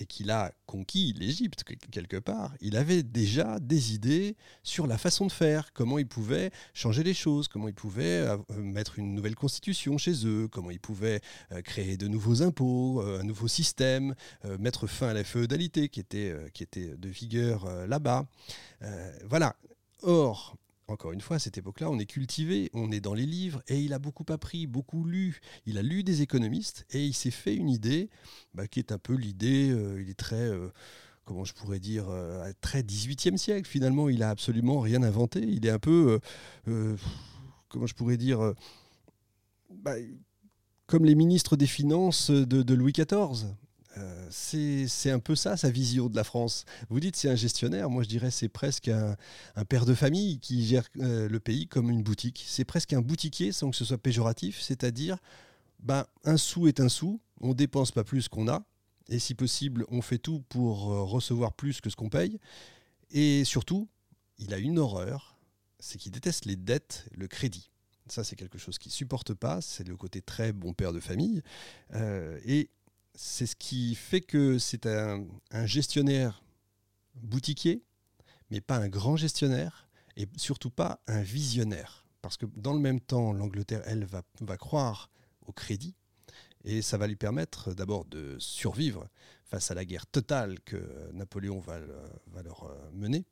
et 0.00 0.06
qu'il 0.06 0.30
a 0.30 0.52
conquis 0.66 1.12
l'Égypte 1.16 1.64
quelque 1.90 2.16
part, 2.16 2.54
il 2.60 2.76
avait 2.76 3.02
déjà 3.02 3.58
des 3.58 3.94
idées 3.94 4.36
sur 4.62 4.86
la 4.86 4.98
façon 4.98 5.26
de 5.26 5.32
faire, 5.32 5.72
comment 5.72 5.98
il 5.98 6.06
pouvait 6.06 6.50
changer 6.74 7.02
les 7.02 7.14
choses, 7.14 7.48
comment 7.48 7.68
il 7.68 7.74
pouvait 7.74 8.26
euh, 8.26 8.36
mettre 8.50 8.98
une 8.98 9.14
nouvelle 9.14 9.34
constitution 9.34 9.98
chez 9.98 10.26
eux, 10.26 10.48
comment 10.48 10.70
il 10.70 10.80
pouvait 10.80 11.20
euh, 11.52 11.62
créer 11.62 11.96
de 11.96 12.06
nouveaux 12.06 12.42
impôts, 12.42 13.02
euh, 13.02 13.20
un 13.20 13.24
nouveau 13.24 13.48
système, 13.48 14.14
mettre 14.58 14.86
fin 14.86 15.08
à 15.08 15.14
la 15.14 15.24
féodalité 15.24 15.88
qui 15.88 16.00
était, 16.00 16.34
qui 16.52 16.62
était 16.62 16.96
de 16.96 17.08
vigueur 17.08 17.66
là-bas. 17.86 18.26
Voilà. 19.24 19.56
Or, 20.02 20.56
encore 20.88 21.12
une 21.12 21.20
fois, 21.20 21.36
à 21.36 21.38
cette 21.38 21.58
époque-là, 21.58 21.90
on 21.90 21.98
est 21.98 22.06
cultivé, 22.06 22.70
on 22.72 22.90
est 22.90 23.00
dans 23.00 23.14
les 23.14 23.26
livres, 23.26 23.62
et 23.68 23.78
il 23.78 23.92
a 23.92 23.98
beaucoup 23.98 24.24
appris, 24.30 24.66
beaucoup 24.66 25.04
lu. 25.04 25.40
Il 25.66 25.76
a 25.78 25.82
lu 25.82 26.02
des 26.02 26.22
économistes, 26.22 26.86
et 26.90 27.04
il 27.04 27.12
s'est 27.12 27.30
fait 27.30 27.54
une 27.54 27.68
idée, 27.68 28.08
bah, 28.54 28.66
qui 28.66 28.78
est 28.78 28.90
un 28.90 28.98
peu 28.98 29.14
l'idée, 29.14 29.70
euh, 29.70 30.00
il 30.02 30.08
est 30.08 30.18
très, 30.18 30.36
euh, 30.36 30.70
comment 31.26 31.44
je 31.44 31.52
pourrais 31.52 31.78
dire, 31.78 32.08
euh, 32.08 32.50
très 32.62 32.82
18e 32.82 33.36
siècle. 33.36 33.68
Finalement, 33.68 34.08
il 34.08 34.22
a 34.22 34.30
absolument 34.30 34.80
rien 34.80 35.02
inventé. 35.02 35.40
Il 35.40 35.66
est 35.66 35.70
un 35.70 35.78
peu, 35.78 36.20
comment 37.68 37.86
je 37.86 37.94
pourrais 37.94 38.16
dire, 38.16 38.54
bah, 39.70 39.94
comme 40.86 41.04
les 41.04 41.14
ministres 41.14 41.56
des 41.56 41.66
Finances 41.66 42.30
de 42.30 42.74
Louis 42.74 42.92
XIV. 42.92 43.46
Euh, 43.98 44.26
c'est 44.30 45.10
un 45.10 45.18
peu 45.18 45.34
ça 45.34 45.56
sa 45.56 45.70
vision 45.70 46.08
de 46.08 46.16
la 46.16 46.24
France. 46.24 46.64
Vous 46.88 47.00
dites 47.00 47.16
c'est 47.16 47.28
un 47.28 47.34
gestionnaire, 47.34 47.90
moi 47.90 48.02
je 48.02 48.08
dirais 48.08 48.30
c'est 48.30 48.48
presque 48.48 48.88
un, 48.88 49.16
père 49.68 49.86
de 49.86 49.94
famille 49.94 50.38
qui 50.38 50.66
gère 50.66 50.84
euh, 50.98 51.28
le 51.28 51.40
pays 51.40 51.66
comme 51.66 51.90
une 51.90 52.02
boutique. 52.02 52.44
C'est 52.46 52.64
presque 52.64 52.92
un 52.92 53.00
boutiquier 53.00 53.52
sans 53.52 53.70
que 53.70 53.76
ce 53.76 53.84
soit 53.84 53.98
péjoratif, 53.98 54.60
c'est-à-dire 54.60 55.18
ben, 55.80 56.04
un 56.24 56.36
sou 56.36 56.68
est 56.68 56.80
un 56.80 56.88
sou, 56.88 57.20
on 57.40 57.54
dépense 57.54 57.92
pas 57.92 58.04
plus 58.04 58.28
qu'on 58.28 58.48
a, 58.48 58.64
et 59.08 59.18
si 59.18 59.34
possible 59.34 59.84
on 59.88 60.02
fait 60.02 60.18
tout 60.18 60.42
pour 60.48 60.92
euh, 60.92 61.02
recevoir 61.02 61.52
plus 61.52 61.80
que 61.80 61.90
ce 61.90 61.96
qu'on 61.96 62.08
paye. 62.08 62.38
Et 63.10 63.44
surtout, 63.44 63.88
il 64.38 64.54
a 64.54 64.58
une 64.58 64.78
horreur, 64.78 65.38
c'est 65.80 65.98
qu'il 65.98 66.12
déteste 66.12 66.44
les 66.44 66.56
dettes, 66.56 67.06
le 67.16 67.26
crédit. 67.26 67.70
Ça, 68.08 68.24
c'est 68.24 68.36
quelque 68.36 68.56
chose 68.56 68.78
qu'il 68.78 68.90
supporte 68.90 69.34
pas. 69.34 69.60
C'est 69.60 69.86
le 69.86 69.94
côté 69.94 70.22
très 70.22 70.52
bon 70.54 70.72
père 70.72 70.94
de 70.94 71.00
famille. 71.00 71.42
et 71.94 72.70
c'est 73.18 73.46
ce 73.46 73.56
qui 73.56 73.96
fait 73.96 74.20
que 74.20 74.58
c'est 74.58 74.86
un, 74.86 75.26
gestionnaire 75.66 76.44
boutiquier, 77.16 77.82
mais 78.50 78.60
pas 78.60 78.76
un 78.76 78.88
grand 78.88 79.16
gestionnaire, 79.16 79.88
et 80.16 80.28
surtout 80.36 80.70
pas 80.70 81.00
un 81.08 81.20
visionnaire. 81.20 82.06
Parce 82.22 82.36
que 82.36 82.46
dans 82.54 82.72
le 82.72 82.78
même 82.78 83.00
temps, 83.00 83.32
l'Angleterre, 83.32 83.82
elle, 83.86 84.06
va, 84.06 84.56
croire 84.56 85.10
au 85.46 85.52
crédit, 85.52 85.96
et 86.62 86.80
ça 86.80 86.96
va 86.96 87.08
lui 87.08 87.16
permettre 87.16 87.74
d'abord 87.74 88.04
de 88.04 88.36
survivre 88.38 89.08
face 89.44 89.72
à 89.72 89.74
la 89.74 89.84
guerre 89.84 90.06
totale 90.06 90.60
que 90.60 91.10
Napoléon 91.12 91.58
va, 91.58 91.80
leur 91.80 92.64
euh, 92.64 92.90
mener, 92.92 93.24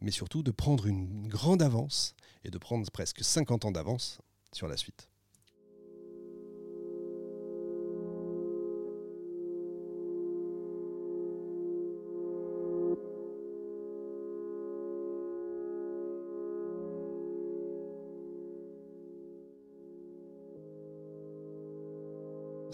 mais 0.00 0.10
surtout 0.10 0.42
de 0.42 0.50
prendre 0.50 0.86
une 0.86 1.28
grande 1.28 1.62
avance, 1.62 2.16
et 2.42 2.50
de 2.50 2.58
prendre 2.58 2.90
presque 2.90 3.22
50 3.22 3.66
ans 3.66 3.70
d'avance 3.70 4.18
sur 4.52 4.66
la 4.66 4.76
suite. 4.76 5.08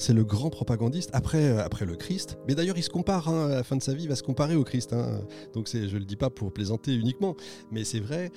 C'est 0.04 0.12
le 0.12 0.24
grand 0.24 0.50
propagandiste 0.50 1.08
après, 1.14 1.46
euh, 1.46 1.64
après 1.64 1.86
le 1.86 1.96
Christ. 1.96 2.36
Mais 2.46 2.54
d'ailleurs, 2.54 2.76
il 2.76 2.82
se 2.82 2.90
compare, 2.90 3.28
hein, 3.28 3.46
à 3.46 3.54
la 3.56 3.64
fin 3.64 3.76
de 3.76 3.82
sa 3.82 3.94
vie, 3.94 4.04
il 4.04 4.08
va 4.08 4.16
se 4.16 4.22
comparer 4.22 4.54
au 4.54 4.62
Christ. 4.62 4.92
Hein. 4.92 5.20
Donc 5.54 5.68
je 5.72 5.78
ne 5.78 5.98
le 5.98 6.04
dis 6.04 6.16
pas 6.16 6.28
pour 6.28 6.52
plaisanter 6.52 6.94
uniquement, 6.94 7.36
mais 7.70 7.84
c'est 7.84 8.00
vrai. 8.00 8.30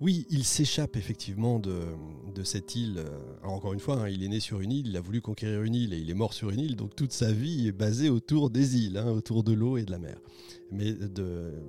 Oui, 0.00 0.26
il 0.28 0.44
s'échappe 0.44 0.96
effectivement 0.96 1.58
de, 1.58 1.80
cette 2.42 2.74
île. 2.74 3.02
Alors 3.42 3.54
encore 3.54 3.72
une 3.72 3.80
fois, 3.80 4.02
hein, 4.02 4.08
il 4.08 4.24
est 4.24 4.28
né 4.28 4.40
sur 4.40 4.60
une 4.60 4.72
île, 4.72 4.88
il 4.88 4.96
a 4.96 5.00
voulu 5.00 5.20
conquérir 5.20 5.62
une 5.62 5.74
île 5.74 5.94
et 5.94 5.98
il 5.98 6.10
est 6.10 6.14
mort 6.14 6.34
sur 6.34 6.50
une 6.50 6.60
île, 6.60 6.76
donc 6.76 6.94
toute 6.96 7.12
sa 7.12 7.32
vie 7.32 7.68
est 7.68 7.72
basée 7.72 8.10
autour 8.10 8.50
des 8.50 8.76
îles, 8.76 8.98
hein, 8.98 9.10
autour 9.10 9.44
de 9.44 9.52
l'eau 9.52 9.76
et 9.76 9.84
de 9.84 9.90
la 9.92 9.98
mer. 9.98 10.18
Mais 10.72 10.94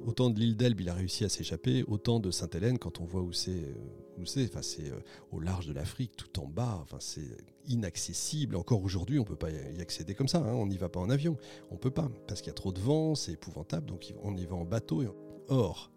autant 0.06 0.32
de 0.32 0.40
l'île 0.40 0.58
d'Elbe, 0.58 0.82
il 0.82 0.90
a 0.90 0.96
réussi 0.96 1.24
à 1.24 1.30
s'échapper, 1.30 1.84
autant 1.88 2.20
de 2.20 2.32
Sainte-Hélène, 2.32 2.80
quand 2.80 3.00
on 3.00 3.06
voit 3.06 3.22
où 3.22 3.32
c'est, 3.32 3.76
où 4.18 4.26
c'est, 4.26 4.46
enfin 4.46 4.64
c'est 4.64 4.90
euh, 4.90 5.00
au 5.32 5.40
large 5.40 5.68
de 5.68 5.74
l'Afrique, 5.74 6.14
tout 6.18 6.40
en 6.40 6.48
bas, 6.48 6.80
enfin 6.82 6.98
c'est 7.00 7.38
inaccessible. 7.68 8.56
Encore 8.56 8.84
aujourd'hui, 8.84 9.20
on 9.20 9.24
ne 9.24 9.28
peut 9.28 9.36
pas 9.36 9.52
y 9.52 9.82
accéder 9.82 10.16
comme 10.16 10.28
ça, 10.28 10.40
hein, 10.40 10.54
on 10.54 10.66
n'y 10.66 10.78
va 10.78 10.90
pas 10.90 11.00
en 11.00 11.12
avion, 11.12 11.38
on 11.70 11.78
peut 11.78 11.92
pas, 11.92 12.10
parce 12.28 12.42
qu'il 12.42 12.50
y 12.50 12.52
a 12.52 12.56
trop 12.56 12.72
de 12.72 12.80
vent, 12.80 13.14
c'est 13.14 13.34
épouvantable, 13.34 13.86
donc 13.86 14.14
on 14.24 14.36
y 14.36 14.46
va 14.46 14.56
en 14.56 14.66
bateau. 14.66 15.04
Or, 15.48 15.92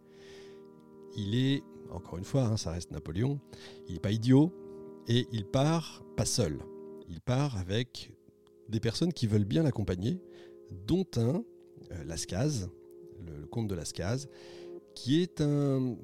il 1.16 1.34
est 1.34 1.62
encore 1.90 2.18
une 2.18 2.24
fois, 2.24 2.44
hein, 2.44 2.56
ça 2.56 2.72
reste 2.72 2.90
Napoléon, 2.90 3.40
il 3.86 3.94
n'est 3.94 4.00
pas 4.00 4.12
idiot 4.12 4.52
et 5.06 5.26
il 5.32 5.44
part 5.44 6.04
pas 6.16 6.26
seul. 6.26 6.58
Il 7.08 7.20
part 7.20 7.56
avec 7.56 8.12
des 8.68 8.80
personnes 8.80 9.12
qui 9.12 9.26
veulent 9.26 9.44
bien 9.44 9.62
l'accompagner, 9.62 10.20
dont 10.86 11.06
un, 11.16 11.42
euh, 11.92 12.04
Lascaz, 12.04 12.68
le, 13.26 13.46
comte 13.46 13.68
de 13.68 13.74
Lascaz, 13.74 14.28
qui 14.94 15.22
est 15.22 15.40
un, 15.40 15.96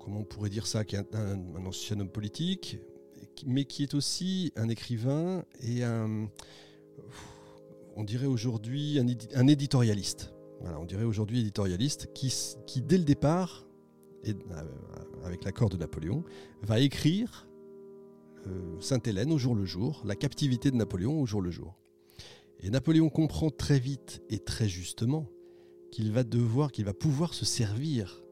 comment 0.00 0.20
on 0.20 0.24
pourrait 0.24 0.50
dire 0.50 0.66
ça, 0.66 0.84
qui 0.84 0.96
est 0.96 1.14
un, 1.14 1.64
ancien 1.64 2.00
homme 2.00 2.10
politique, 2.10 2.78
mais 3.46 3.64
qui 3.64 3.84
est 3.84 3.94
aussi 3.94 4.52
un 4.56 4.68
écrivain 4.68 5.44
et 5.60 5.84
un, 5.84 6.28
on 7.94 8.02
dirait 8.02 8.26
aujourd'hui 8.26 8.98
un, 8.98 9.46
éditorialiste. 9.46 10.32
Voilà, 10.60 10.80
on 10.80 10.84
dirait 10.84 11.04
aujourd'hui 11.04 11.40
éditorialiste, 11.40 12.12
qui 12.14 12.82
dès 12.82 12.98
le 12.98 13.04
départ 13.04 13.64
euh, 14.26 14.32
avec 15.24 15.44
l'accord 15.44 15.68
de 15.68 15.76
Napoléon, 15.76 16.24
va 16.62 16.80
écrire 16.80 17.48
euh, 18.46 18.80
Sainte-Hélène 18.80 19.32
au 19.32 19.38
jour 19.38 19.54
le 19.54 19.64
jour, 19.64 20.02
la 20.04 20.16
captivité 20.16 20.70
de 20.70 20.76
Napoléon 20.76 21.20
au 21.20 21.26
jour 21.26 21.40
le 21.40 21.50
jour. 21.50 21.78
Et 22.60 22.70
Napoléon 22.70 23.08
comprend 23.08 23.50
très 23.50 23.78
vite 23.78 24.22
et 24.30 24.38
très 24.38 24.68
justement 24.68 25.28
qu'il 25.90 26.12
va 26.12 26.24
devoir, 26.24 26.72
qu'il 26.72 26.84
va 26.84 26.94
pouvoir 26.94 27.34
se 27.34 27.44
servir 27.44 28.22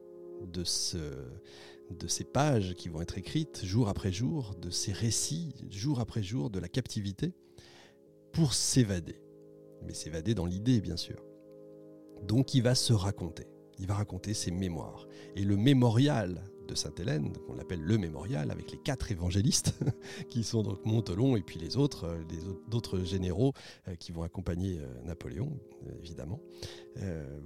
de, 0.41 0.63
de 0.63 2.07
ces 2.07 2.23
pages 2.23 2.73
qui 2.75 2.89
vont 2.89 3.01
être 3.01 3.17
écrites 3.17 3.63
jour 3.63 3.89
après 3.89 4.11
jour, 4.11 4.55
de 4.61 4.69
ces 4.69 4.93
récits 4.93 5.53
jour 5.69 5.99
après 5.99 6.23
jour 6.23 6.49
de 6.49 6.59
la 6.59 6.69
captivité, 6.69 7.33
pour 8.31 8.53
s'évader. 8.53 9.21
Mais 9.85 9.93
s'évader 9.93 10.33
dans 10.33 10.45
l'idée, 10.45 10.79
bien 10.79 10.97
sûr. 10.97 11.21
Donc 12.23 12.53
il 12.53 12.63
va 12.63 12.75
se 12.75 12.93
raconter 12.93 13.47
il 13.81 13.87
va 13.87 13.95
raconter 13.95 14.33
ses 14.33 14.51
mémoires. 14.51 15.07
Et 15.35 15.43
le 15.43 15.57
mémorial 15.57 16.41
de 16.67 16.75
Sainte-Hélène, 16.75 17.33
qu'on 17.47 17.57
appelle 17.59 17.81
le 17.81 17.97
mémorial, 17.97 18.51
avec 18.51 18.71
les 18.71 18.77
quatre 18.77 19.11
évangélistes, 19.11 19.73
qui 20.29 20.43
sont 20.43 20.61
donc 20.61 20.85
Montelon 20.85 21.35
et 21.35 21.41
puis 21.41 21.59
les 21.59 21.75
autres, 21.77 22.05
euh, 22.05 22.23
d'autres 22.69 22.99
généraux 22.99 23.53
euh, 23.87 23.95
qui 23.95 24.11
vont 24.11 24.23
accompagner 24.23 24.79
euh, 24.79 24.87
Napoléon, 25.03 25.59
évidemment, 26.03 26.39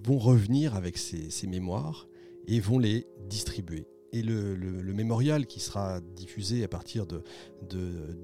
vont 0.03 0.17
revenir 0.17 0.75
avec 0.75 0.97
ces, 0.97 1.47
mémoires 1.47 2.07
et 2.47 2.59
vont 2.59 2.79
les 2.79 3.07
distribuer. 3.29 3.87
Et 4.11 4.21
le, 4.21 4.57
mémorial 4.93 5.45
qui 5.45 5.61
sera 5.61 6.01
diffusé 6.01 6.63
à 6.63 6.67
partir 6.67 7.05
de, 7.07 7.23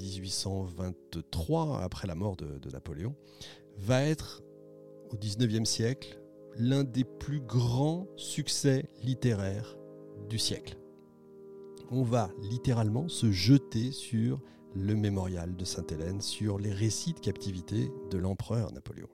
1823, 0.02 1.82
après 1.82 2.08
la 2.08 2.16
mort 2.16 2.36
de, 2.36 2.60
de 2.60 2.70
Napoléon, 2.70 3.16
va 3.78 4.04
être 4.04 4.44
au 5.12 5.16
19e 5.16 5.66
siècle 5.66 6.21
l'un 6.58 6.84
des 6.84 7.04
plus 7.04 7.42
grands 7.42 8.08
succès 8.16 8.90
littéraires 9.04 9.78
du 10.30 10.38
siècle. 10.38 10.78
On 11.90 12.04
va 12.04 12.32
littéralement 12.42 13.08
se 13.10 13.32
jeter 13.32 13.92
sur 13.92 14.42
le 14.74 14.96
mémorial 14.96 15.56
de 15.56 15.66
Sainte-Hélène, 15.66 16.22
sur 16.22 16.58
les 16.58 16.72
récits 16.72 17.14
de 17.14 17.20
captivité 17.20 17.92
de 18.10 18.18
l'empereur 18.18 18.72
Napoléon. 18.72 19.10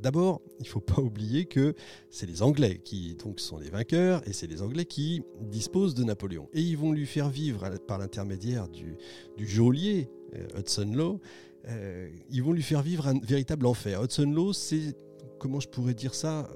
D'abord, 0.00 0.40
il 0.58 0.62
ne 0.62 0.68
faut 0.68 0.80
pas 0.80 1.00
oublier 1.00 1.44
que 1.44 1.74
c'est 2.10 2.26
les 2.26 2.42
Anglais 2.42 2.80
qui 2.82 3.14
donc 3.14 3.40
sont 3.40 3.58
les 3.58 3.68
vainqueurs 3.68 4.26
et 4.26 4.32
c'est 4.32 4.46
les 4.46 4.62
Anglais 4.62 4.86
qui 4.86 5.22
disposent 5.42 5.94
de 5.94 6.02
Napoléon. 6.02 6.48
Et 6.54 6.62
ils 6.62 6.78
vont 6.78 6.92
lui 6.92 7.06
faire 7.06 7.28
vivre 7.28 7.68
par 7.86 7.98
l'intermédiaire 7.98 8.68
du, 8.68 8.96
geôlier 9.38 10.08
euh, 10.34 10.58
Hudson 10.58 10.92
Law, 10.94 11.20
euh, 11.68 12.08
ils 12.30 12.42
vont 12.42 12.52
lui 12.52 12.62
faire 12.62 12.82
vivre 12.82 13.06
un 13.06 13.20
véritable 13.20 13.66
enfer. 13.66 14.02
Hudson 14.02 14.32
Law, 14.32 14.52
c'est 14.52 14.96
comment 15.42 15.58
je 15.58 15.68
pourrais 15.68 15.94
dire 15.94 16.14
ça? 16.14 16.48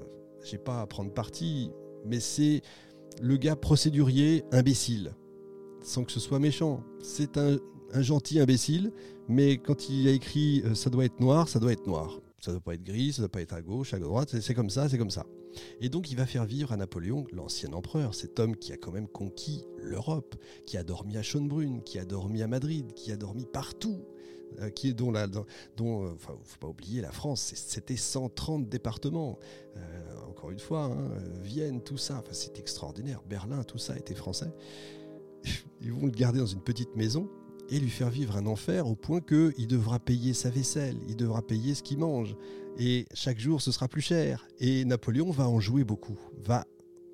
J'ai 0.45 0.57
pas 0.57 0.79
à 0.79 0.87
prendre 0.87 1.11
parti, 1.11 1.71
mais 2.05 2.21
c'est 2.21 2.61
le 3.21 3.35
gars 3.35 3.57
procédurier 3.57 4.45
imbécile, 4.53 5.13
sans 5.81 6.05
que 6.05 6.11
ce 6.13 6.21
soit 6.21 6.39
méchant. 6.39 6.81
C'est 7.01 7.37
un, 7.37 7.57
gentil 7.95 8.39
imbécile, 8.39 8.93
mais 9.27 9.57
quand 9.57 9.89
il 9.89 10.07
a 10.07 10.11
écrit 10.11 10.61
euh, 10.65 10.73
ça 10.73 10.89
doit 10.89 11.03
être 11.03 11.19
noir, 11.19 11.49
ça 11.49 11.59
doit 11.59 11.73
être 11.73 11.85
noir. 11.85 12.21
Ça 12.39 12.51
doit 12.51 12.61
pas 12.61 12.75
être 12.75 12.83
gris, 12.83 13.11
ça 13.11 13.23
doit 13.23 13.29
pas 13.29 13.41
être 13.41 13.53
à 13.53 13.61
gauche, 13.61 13.93
à 13.93 13.99
droite, 13.99 14.39
c'est 14.39 14.53
comme 14.53 14.69
ça, 14.69 14.87
c'est 14.87 14.97
comme 14.97 15.09
ça. 15.09 15.25
Et 15.81 15.89
donc 15.89 16.09
il 16.11 16.15
va 16.15 16.25
faire 16.25 16.45
vivre 16.45 16.71
à 16.71 16.77
Napoléon, 16.77 17.25
l'ancien 17.33 17.73
empereur, 17.73 18.15
cet 18.15 18.39
homme 18.39 18.55
qui 18.55 18.71
a 18.71 18.77
quand 18.77 18.91
même 18.91 19.07
conquis 19.07 19.65
l'Europe, 19.77 20.35
qui 20.65 20.77
a 20.77 20.83
dormi 20.83 21.17
à 21.17 21.23
Schönbrunn, 21.23 21.81
qui 21.83 21.99
a 21.99 22.05
dormi 22.05 22.41
à 22.41 22.47
Madrid, 22.47 22.93
qui 22.93 23.11
a 23.11 23.17
dormi 23.17 23.45
partout, 23.51 24.05
euh, 24.61 24.93
dont, 24.93 25.11
la, 25.11 25.27
dont 25.27 25.45
euh, 25.79 26.13
enfin, 26.15 26.33
faut 26.43 26.59
pas 26.59 26.67
oublier 26.67 27.01
la 27.01 27.11
France, 27.11 27.53
c'était 27.55 27.95
130 27.95 28.67
départements. 28.67 29.37
Euh, 29.75 29.79
encore 30.29 30.51
une 30.51 30.59
fois, 30.59 30.85
hein, 30.85 31.11
Vienne, 31.41 31.81
tout 31.81 31.97
ça, 31.97 32.15
enfin, 32.19 32.33
c'est 32.33 32.59
extraordinaire. 32.59 33.21
Berlin, 33.29 33.63
tout 33.63 33.77
ça 33.77 33.97
était 33.97 34.15
français. 34.15 34.51
Ils 35.81 35.91
vont 35.91 36.05
le 36.05 36.11
garder 36.11 36.39
dans 36.39 36.45
une 36.45 36.61
petite 36.61 36.95
maison 36.95 37.29
et 37.69 37.79
lui 37.79 37.89
faire 37.89 38.09
vivre 38.09 38.37
un 38.37 38.45
enfer 38.45 38.87
au 38.87 38.95
point 38.95 39.19
qu'il 39.19 39.67
devra 39.67 39.99
payer 39.99 40.33
sa 40.33 40.49
vaisselle, 40.49 40.97
il 41.09 41.15
devra 41.15 41.41
payer 41.41 41.75
ce 41.75 41.83
qu'il 41.83 41.97
mange. 41.97 42.35
Et 42.79 43.05
chaque 43.13 43.39
jour, 43.39 43.61
ce 43.61 43.71
sera 43.71 43.87
plus 43.87 44.01
cher. 44.01 44.47
Et 44.59 44.85
Napoléon 44.85 45.31
va 45.31 45.49
en 45.49 45.59
jouer 45.59 45.83
beaucoup, 45.83 46.17
va 46.43 46.65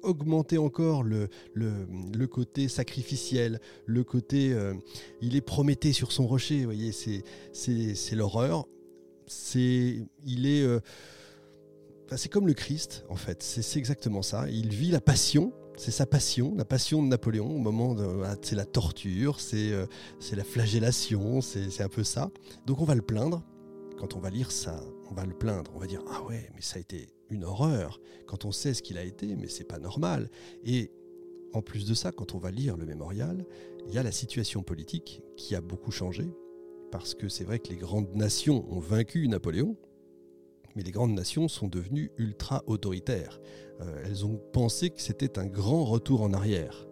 augmenter 0.03 0.57
encore 0.57 1.03
le, 1.03 1.29
le, 1.53 2.27
côté 2.27 2.67
sacrificiel, 2.67 3.59
le 3.85 4.03
côté... 4.03 4.53
Euh, 4.53 4.73
il 5.21 5.35
est 5.35 5.41
Prométhée 5.41 5.93
sur 5.93 6.11
son 6.11 6.25
rocher, 6.27 6.59
vous 6.59 6.65
voyez, 6.65 6.91
c'est 6.91 8.15
l'horreur. 8.15 8.67
C'est... 9.27 10.05
Il 10.25 10.45
est... 10.45 10.63
Euh, 10.63 10.79
c'est 12.15 12.29
comme 12.29 12.47
le 12.47 12.53
Christ, 12.53 13.05
en 13.09 13.15
fait. 13.15 13.41
C'est 13.41 13.79
exactement 13.79 14.21
ça. 14.21 14.47
Il 14.49 14.69
vit 14.69 14.91
la 14.91 15.01
passion, 15.01 15.53
c'est 15.77 15.91
sa 15.91 16.05
passion, 16.05 16.53
la 16.55 16.65
passion 16.65 17.01
de 17.01 17.07
Napoléon 17.07 17.55
au 17.55 17.59
moment 17.59 17.95
de. 17.95 18.23
Ah, 18.25 18.35
c'est 18.41 18.55
la 18.55 18.65
torture, 18.65 19.39
c'est 19.39 19.71
euh, 19.71 19.85
la 20.35 20.43
flagellation, 20.43 21.41
c'est 21.41 21.81
un 21.81 21.89
peu 21.89 22.03
ça. 22.03 22.29
Donc 22.65 22.79
on 22.79 22.85
va 22.85 22.95
le 22.95 23.01
plaindre. 23.01 23.43
Quand 23.97 24.15
on 24.15 24.19
va 24.19 24.29
lire 24.29 24.51
ça, 24.51 24.81
on 25.13 25.15
va 25.15 25.25
le 25.25 25.33
plaindre. 25.33 25.71
On 25.75 25.79
va 25.79 25.85
dire 25.85 26.03
Ah 26.09 26.23
ouais, 26.23 26.49
mais 26.55 26.61
ça 26.61 26.77
a 26.77 26.79
été 26.79 27.07
une 27.29 27.43
horreur 27.43 27.99
quand 28.25 28.45
on 28.45 28.51
sait 28.51 28.73
ce 28.73 28.81
qu'il 28.81 28.97
a 28.97 29.03
été, 29.03 29.35
mais 29.35 29.47
c'est 29.47 29.63
pas 29.63 29.79
normal. 29.79 30.29
Et 30.65 30.91
en 31.53 31.61
plus 31.61 31.85
de 31.85 31.93
ça, 31.93 32.11
quand 32.11 32.33
on 32.33 32.39
va 32.39 32.49
lire 32.49 32.77
le 32.77 32.85
mémorial, 32.85 33.45
il 33.87 33.93
y 33.93 33.97
a 33.97 34.03
la 34.03 34.11
situation 34.11 34.63
politique 34.63 35.21
qui 35.37 35.55
a 35.55 35.61
beaucoup 35.61 35.91
changé, 35.91 36.31
parce 36.91 37.13
que 37.13 37.29
c'est 37.29 37.43
vrai 37.43 37.59
que 37.59 37.69
les 37.69 37.75
grandes 37.75 38.15
nations 38.15 38.65
ont 38.71 38.79
vaincu 38.79 39.27
Napoléon, 39.27 39.77
mais 40.75 40.81
les 40.81 40.91
grandes 40.91 41.13
nations 41.13 41.47
sont 41.47 41.67
devenues 41.67 42.11
ultra 42.17 42.63
autoritaires. 42.65 43.39
Euh, 43.81 44.03
elles 44.05 44.25
ont 44.25 44.41
pensé 44.51 44.89
que 44.89 45.01
c'était 45.01 45.37
un 45.37 45.45
grand 45.45 45.85
retour 45.85 46.23
en 46.23 46.33
arrière. 46.33 46.87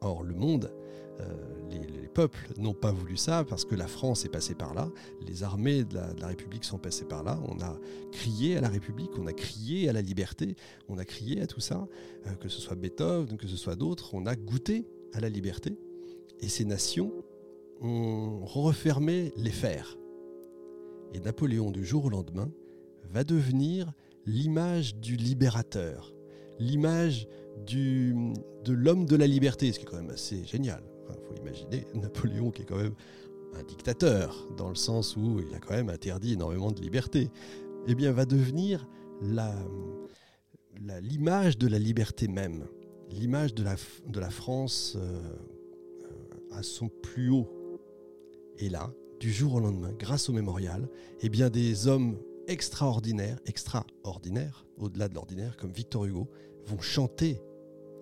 Or, 0.00 0.24
le 0.24 0.34
monde 0.34 0.72
euh, 1.20 1.68
les, 1.70 2.08
peuples 2.12 2.48
n'ont 2.56 2.74
pas 2.74 2.90
voulu 2.90 3.16
ça 3.16 3.44
parce 3.44 3.64
que 3.64 3.76
la 3.76 3.86
France 3.86 4.24
est 4.24 4.30
passée 4.30 4.56
par 4.56 4.74
là, 4.74 4.90
les 5.24 5.44
armées 5.44 5.84
de 5.84 5.94
la, 5.94 6.26
République 6.26 6.64
sont 6.64 6.78
passées 6.78 7.04
par 7.04 7.22
là, 7.22 7.38
on 7.46 7.60
a 7.60 7.78
crié 8.10 8.56
à 8.56 8.60
la 8.60 8.68
République, 8.68 9.12
on 9.16 9.28
a 9.28 9.32
crié 9.32 9.88
à 9.88 9.92
la 9.92 10.02
liberté, 10.02 10.56
on 10.88 10.98
a 10.98 11.04
crié 11.04 11.40
à 11.40 11.46
tout 11.46 11.60
ça, 11.60 11.86
euh, 12.26 12.34
que 12.34 12.48
ce 12.48 12.60
soit 12.60 12.74
Beethoven, 12.74 13.36
que 13.36 13.46
ce 13.46 13.56
soit 13.56 13.76
d'autres, 13.76 14.14
on 14.14 14.26
a 14.26 14.34
goûté 14.34 14.88
à 15.12 15.20
la 15.20 15.28
liberté. 15.28 15.78
Et 16.40 16.48
ces 16.48 16.64
nations 16.64 17.12
ont 17.80 18.44
refermé 18.44 19.32
les 19.36 19.52
fers. 19.52 19.96
Et 21.14 21.20
Napoléon, 21.20 21.70
du 21.70 21.84
jour 21.84 22.06
au 22.06 22.10
lendemain, 22.10 22.50
va 23.08 23.22
devenir 23.22 23.92
l'image 24.26 24.96
du 24.96 25.16
libérateur, 25.16 26.12
l'image 26.58 27.28
de 27.66 28.72
l'homme 28.72 29.06
de 29.06 29.16
la 29.16 29.26
liberté, 29.26 29.72
ce 29.72 29.78
qui 29.78 29.84
est 29.84 29.88
quand 29.88 29.96
même 29.96 30.10
assez 30.10 30.44
génial. 30.44 30.82
Il 31.16 31.26
faut 31.26 31.42
imaginer 31.42 31.86
Napoléon 31.94 32.50
qui 32.50 32.62
est 32.62 32.64
quand 32.64 32.76
même 32.76 32.94
un 33.54 33.62
dictateur, 33.62 34.48
dans 34.56 34.68
le 34.68 34.74
sens 34.74 35.16
où 35.16 35.40
il 35.40 35.54
a 35.54 35.58
quand 35.58 35.74
même 35.74 35.88
interdit 35.88 36.34
énormément 36.34 36.70
de 36.70 36.80
liberté, 36.80 37.30
eh 37.86 37.94
bien 37.94 38.12
va 38.12 38.24
devenir 38.24 38.86
l'image 41.02 41.58
de 41.58 41.66
la 41.66 41.78
liberté 41.78 42.28
même, 42.28 42.66
l'image 43.10 43.54
de 43.54 43.64
la, 43.64 44.30
France 44.30 44.96
euh, 44.96 45.00
euh, 45.00 46.56
à 46.56 46.62
son 46.62 46.88
plus 46.88 47.30
haut. 47.30 47.48
Et 48.58 48.68
là, 48.68 48.92
du 49.18 49.32
jour 49.32 49.54
au 49.54 49.60
lendemain, 49.60 49.92
grâce 49.98 50.28
au 50.28 50.32
mémorial, 50.32 50.88
eh 51.20 51.28
bien 51.28 51.50
des 51.50 51.86
hommes 51.88 52.18
extraordinaires, 52.46 53.38
extraordinaires, 53.46 54.66
au-delà 54.78 55.08
de 55.08 55.14
l'ordinaire, 55.14 55.56
comme 55.56 55.72
Victor 55.72 56.04
Hugo, 56.04 56.28
vont 56.66 56.80
chanter 56.80 57.40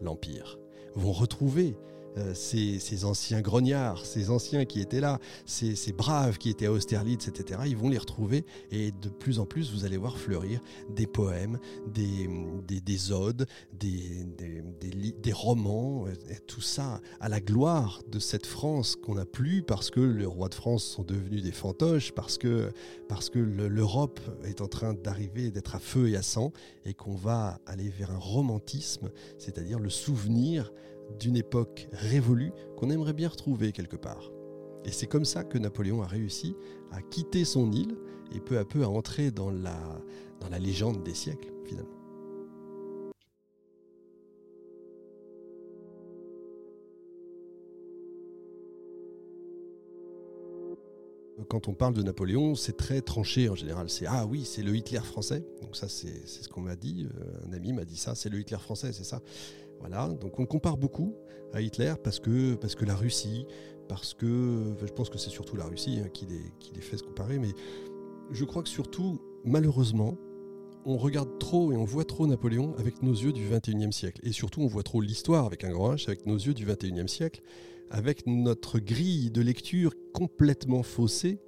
l'Empire, 0.01 0.59
vont 0.95 1.13
retrouver 1.13 1.77
euh, 2.19 2.35
ces, 2.35 3.05
anciens 3.05 3.41
grognards, 3.41 4.05
ces 4.05 4.31
anciens 4.31 4.65
qui 4.65 4.81
étaient 4.81 5.01
là, 5.01 5.19
ces, 5.47 5.93
braves 5.93 6.39
qui 6.39 6.51
étaient 6.51 6.67
à 6.67 6.73
Austerlitz, 6.73 7.29
etc., 7.29 7.61
ils 7.67 7.77
vont 7.77 7.89
les 7.89 7.99
retrouver 7.99 8.45
et 8.71 8.91
de 8.93 9.09
plus 9.09 9.39
en 9.39 9.47
plus, 9.47 9.73
vous 9.73 9.85
allez 9.85 9.97
voir 9.97 10.19
fleurir 10.19 10.61
des 10.91 11.07
poèmes, 11.07 11.59
des, 11.87 12.29
des, 12.67 13.13
odes, 13.13 13.47
des, 13.73 15.33
romans, 15.33 16.07
tout 16.47 16.61
ça 16.61 17.01
à 17.21 17.29
la 17.29 17.41
gloire 17.41 18.03
de 18.11 18.19
cette 18.19 18.47
France 18.47 18.97
qu'on 18.97 19.15
n'a 19.15 19.25
plus 19.25 19.63
parce 19.63 19.91
que 19.91 20.01
les 20.01 20.27
rois 20.27 20.49
de 20.49 20.55
France 20.55 20.85
sont 20.85 21.03
devenus 21.03 21.43
des 21.43 21.53
fantoches, 21.53 22.13
parce 22.13 22.39
que, 22.39 22.73
parce 23.09 23.31
que 23.31 23.39
l'Europe 23.39 24.21
est 24.45 24.61
en 24.61 24.69
train 24.69 24.95
d'arriver, 24.95 25.51
d'être 25.51 25.75
à 25.75 25.79
feu 25.79 26.09
et 26.09 26.17
à 26.17 26.23
sang, 26.23 26.53
et 26.85 26.95
qu'on 26.95 27.15
va 27.15 27.61
aller 27.67 27.89
vers 27.89 28.11
un 28.11 28.19
romantisme, 28.19 29.11
c'est-à-dire 29.39 29.79
le 29.79 29.91
souvenir 29.91 30.73
d'une 31.19 31.37
époque 31.37 31.89
révolue 31.93 32.53
qu'on 32.77 32.91
aimerait 32.91 33.13
bien 33.13 33.29
retrouver 33.29 33.73
quelque 33.73 33.97
part. 33.97 34.31
Et 34.85 34.93
c'est 34.93 35.07
comme 35.07 35.25
ça 35.25 35.45
que 35.45 35.59
Napoléon 35.59 36.03
a 36.03 36.07
réussi 36.07 36.55
à 36.93 37.03
quitter 37.03 37.45
son 37.45 37.73
île 37.73 37.97
et 38.35 38.41
peu 38.41 38.59
à 38.59 38.65
peu 38.65 38.83
à 38.83 38.89
entrer 38.89 39.31
dans 39.31 39.51
la, 39.51 40.59
légende 40.59 41.03
des 41.03 41.15
siècles, 41.15 41.53
finalement. 41.65 41.99
quand 51.49 51.67
on 51.67 51.73
parle 51.73 51.95
de 51.95 52.03
Napoléon, 52.03 52.55
c'est 52.55 52.77
très 52.77 53.01
tranché 53.01 53.49
en 53.49 53.55
général. 53.55 53.89
C'est 53.89 54.07
ah 54.07 54.27
oui, 54.27 54.45
c'est 54.45 54.63
le 54.63 54.77
Hitler 54.77 55.01
français. 55.01 55.45
Donc 55.63 55.77
ça, 55.77 55.89
c'est 55.89 56.27
ce 56.27 56.49
qu'on 56.49 56.61
m'a 56.61 56.77
dit. 56.77 57.07
Euh, 57.07 57.49
un 57.49 57.53
ami 57.53 57.73
m'a 57.73 57.85
dit 57.85 57.97
ça, 57.97 58.15
c'est 58.15 58.29
le 58.29 58.39
Hitler 58.39 58.59
français, 58.59 58.93
c'est 58.93 59.05
ça. 59.05 59.23
Voilà. 59.81 60.09
Donc 60.09 60.39
on 60.39 60.47
compare 60.47 60.77
beaucoup 60.77 61.15
à 61.53 61.61
Hitler 61.61 61.95
parce 62.03 62.19
que 62.21 62.85
la 62.85 62.95
Russie, 62.95 63.47
parce 63.89 64.15
que 64.15 64.75
je 64.81 64.93
pense 64.93 65.11
que 65.11 65.19
c'est 65.19 65.31
surtout 65.31 65.57
la 65.57 65.65
Russie 65.65 66.01
hein, 66.03 66.09
qui, 66.13 66.27
les, 66.27 66.43
qui 66.61 66.73
les 66.75 66.81
fait 66.81 66.97
se 66.97 67.03
comparer. 67.03 67.39
Mais 67.39 67.53
je 68.31 68.45
crois 68.45 68.63
que 68.63 68.69
surtout, 68.69 69.21
malheureusement, 69.45 70.17
on 70.85 70.97
regarde 70.97 71.39
trop 71.39 71.73
et 71.73 71.77
on 71.77 71.85
voit 71.85 72.05
trop 72.05 72.27
Napoléon 72.27 72.75
avec 72.79 73.03
nos 73.03 73.13
yeux 73.13 73.33
du 73.33 73.47
21e 73.47 73.93
siècle. 73.93 74.21
Et 74.25 74.33
surtout, 74.33 74.63
on 74.63 74.67
voit 74.67 74.83
trop 74.83 75.01
l'histoire 75.01 75.45
avec 75.45 75.65
un 75.65 75.71
grand 75.71 75.95
H 75.95 76.09
avec 76.09 76.27
nos 76.27 76.37
yeux 76.37 76.55
du 76.55 76.67
21e 76.67 77.09
siècle 77.09 77.43
avec 77.91 78.27
notre 78.27 78.79
grille 78.79 79.31
de 79.31 79.41
lecture 79.41 79.93
complètement 80.13 80.83
faussée, 80.83 81.39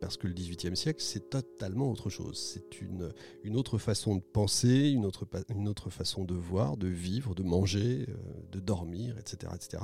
parce 0.00 0.16
que 0.16 0.26
le 0.26 0.34
XVIIIe 0.34 0.76
siècle, 0.76 1.02
c'est 1.02 1.30
totalement 1.30 1.90
autre 1.90 2.10
chose. 2.10 2.38
C'est 2.38 2.80
une, 2.80 3.12
une 3.44 3.56
autre 3.56 3.78
façon 3.78 4.16
de 4.16 4.20
penser, 4.20 4.90
une 4.90 5.04
autre, 5.04 5.26
une 5.48 5.68
autre 5.68 5.90
façon 5.90 6.24
de 6.24 6.34
voir, 6.34 6.76
de 6.76 6.88
vivre, 6.88 7.34
de 7.34 7.42
manger, 7.42 8.06
euh, 8.08 8.14
de 8.52 8.60
dormir, 8.60 9.18
etc., 9.18 9.52
etc., 9.54 9.82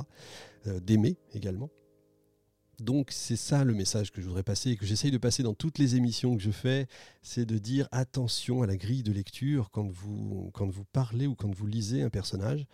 euh, 0.67 0.81
d'aimer 0.81 1.17
également. 1.33 1.71
Donc 2.81 3.11
c'est 3.13 3.37
ça 3.37 3.63
le 3.65 3.73
message 3.73 4.11
que 4.11 4.21
je 4.21 4.27
voudrais 4.27 4.43
passer 4.43 4.71
et 4.71 4.77
que 4.77 4.85
j'essaye 4.85 5.13
de 5.13 5.19
passer 5.19 5.43
dans 5.45 5.55
toutes 5.55 5.79
les 5.79 5.95
émissions 5.95 6.37
que 6.37 6.43
je 6.43 6.51
fais, 6.51 6.89
c'est 7.23 7.47
de 7.47 7.59
dire 7.59 7.89
attention 7.93 8.63
à 8.63 8.67
la 8.67 8.77
grille 8.77 9.05
de 9.05 9.13
lecture 9.13 9.71
quand 9.71 9.89
vous, 9.89 10.51
quand 10.55 10.69
vous 10.69 10.85
parlez 10.85 11.27
ou 11.29 11.37
quand 11.37 11.55
vous 11.55 11.67
lisez 11.67 12.03
un 12.03 12.11
personnage. 12.11 12.67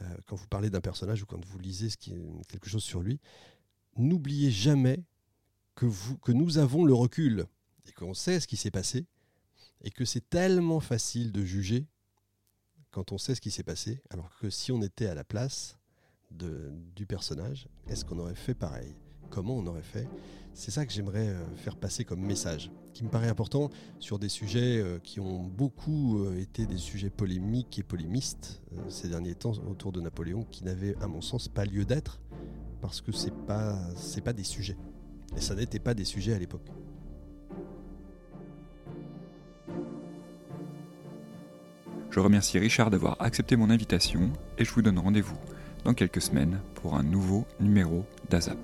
Euh, 0.00 0.04
quand 0.26 0.36
vous 0.36 0.46
parlez 0.48 0.70
d'un 0.70 0.80
personnage 0.80 1.22
ou 1.22 1.26
quand 1.26 1.44
vous 1.44 1.58
lisez 1.58 1.88
quelque 2.48 2.68
chose 2.68 2.82
sur 2.82 3.02
lui, 3.02 3.20
n'oubliez 3.96 4.50
jamais 4.50 5.04
que, 5.74 6.32
nous 6.32 6.58
avons 6.58 6.84
le 6.84 6.94
recul 6.94 7.46
et 7.88 7.92
qu'on 7.92 8.14
sait 8.14 8.40
ce 8.40 8.46
qui 8.46 8.56
s'est 8.56 8.70
passé 8.70 9.06
et 9.82 9.90
que 9.90 10.04
c'est 10.04 10.28
tellement 10.28 10.80
facile 10.80 11.32
de 11.32 11.44
juger 11.44 11.86
quand 12.90 13.10
on 13.10 13.18
sait 13.18 13.34
ce 13.34 13.40
qui 13.40 13.50
s'est 13.50 13.62
passé, 13.62 14.02
alors 14.10 14.30
que 14.38 14.50
si 14.50 14.70
on 14.70 14.82
était 14.82 15.06
à 15.06 15.14
la 15.14 15.24
place 15.24 15.78
du 16.30 17.06
personnage, 17.06 17.68
est-ce 17.88 18.04
qu'on 18.04 18.18
aurait 18.18 18.34
fait 18.34 18.54
pareil? 18.54 18.94
Comment 19.30 19.56
on 19.56 19.66
aurait 19.66 19.82
fait? 19.82 20.08
C'est 20.52 20.70
ça 20.70 20.84
que 20.84 20.92
j'aimerais 20.92 21.28
euh, 21.28 21.56
faire 21.56 21.76
passer 21.76 22.04
comme 22.04 22.20
message 22.20 22.70
qui 22.92 23.04
me 23.04 23.08
paraît 23.08 23.28
important 23.28 23.70
sur 23.98 24.18
des 24.18 24.28
sujets 24.28 24.78
euh, 24.78 24.98
qui 24.98 25.20
ont 25.20 25.42
beaucoup 25.42 26.22
euh, 26.22 26.38
été 26.38 26.66
des 26.66 26.76
sujets 26.76 27.08
polémiques 27.08 27.78
et 27.78 27.82
polémistes 27.82 28.60
ces 28.88 29.08
derniers 29.08 29.34
temps 29.34 29.54
autour 29.66 29.92
de 29.92 30.02
Napoléon, 30.02 30.44
qui 30.50 30.64
n'avaient 30.64 30.94
à 31.00 31.06
mon 31.06 31.22
sens 31.22 31.48
pas 31.48 31.64
lieu 31.64 31.86
d'être 31.86 32.20
parce 32.82 33.00
que 33.00 33.10
pas 33.46 33.78
c'est 33.96 34.20
pas 34.20 34.34
des 34.34 34.44
sujets 34.44 34.76
et 35.36 35.40
ça 35.40 35.54
n'était 35.54 35.78
pas 35.78 35.94
des 35.94 36.04
sujets 36.04 36.34
à 36.34 36.38
l'époque. 36.38 36.66
Je 42.10 42.20
remercie 42.20 42.58
Richard 42.58 42.90
d'avoir 42.90 43.16
accepté 43.20 43.56
mon 43.56 43.70
invitation 43.70 44.30
et 44.58 44.64
je 44.64 44.72
vous 44.72 44.82
donne 44.82 44.98
rendez-vous 44.98 45.38
dans 45.84 45.94
quelques 45.94 46.20
semaines 46.20 46.60
pour 46.74 46.94
un 46.94 47.02
nouveau 47.02 47.46
numéro 47.58 48.04
d'AZAP. 48.28 48.58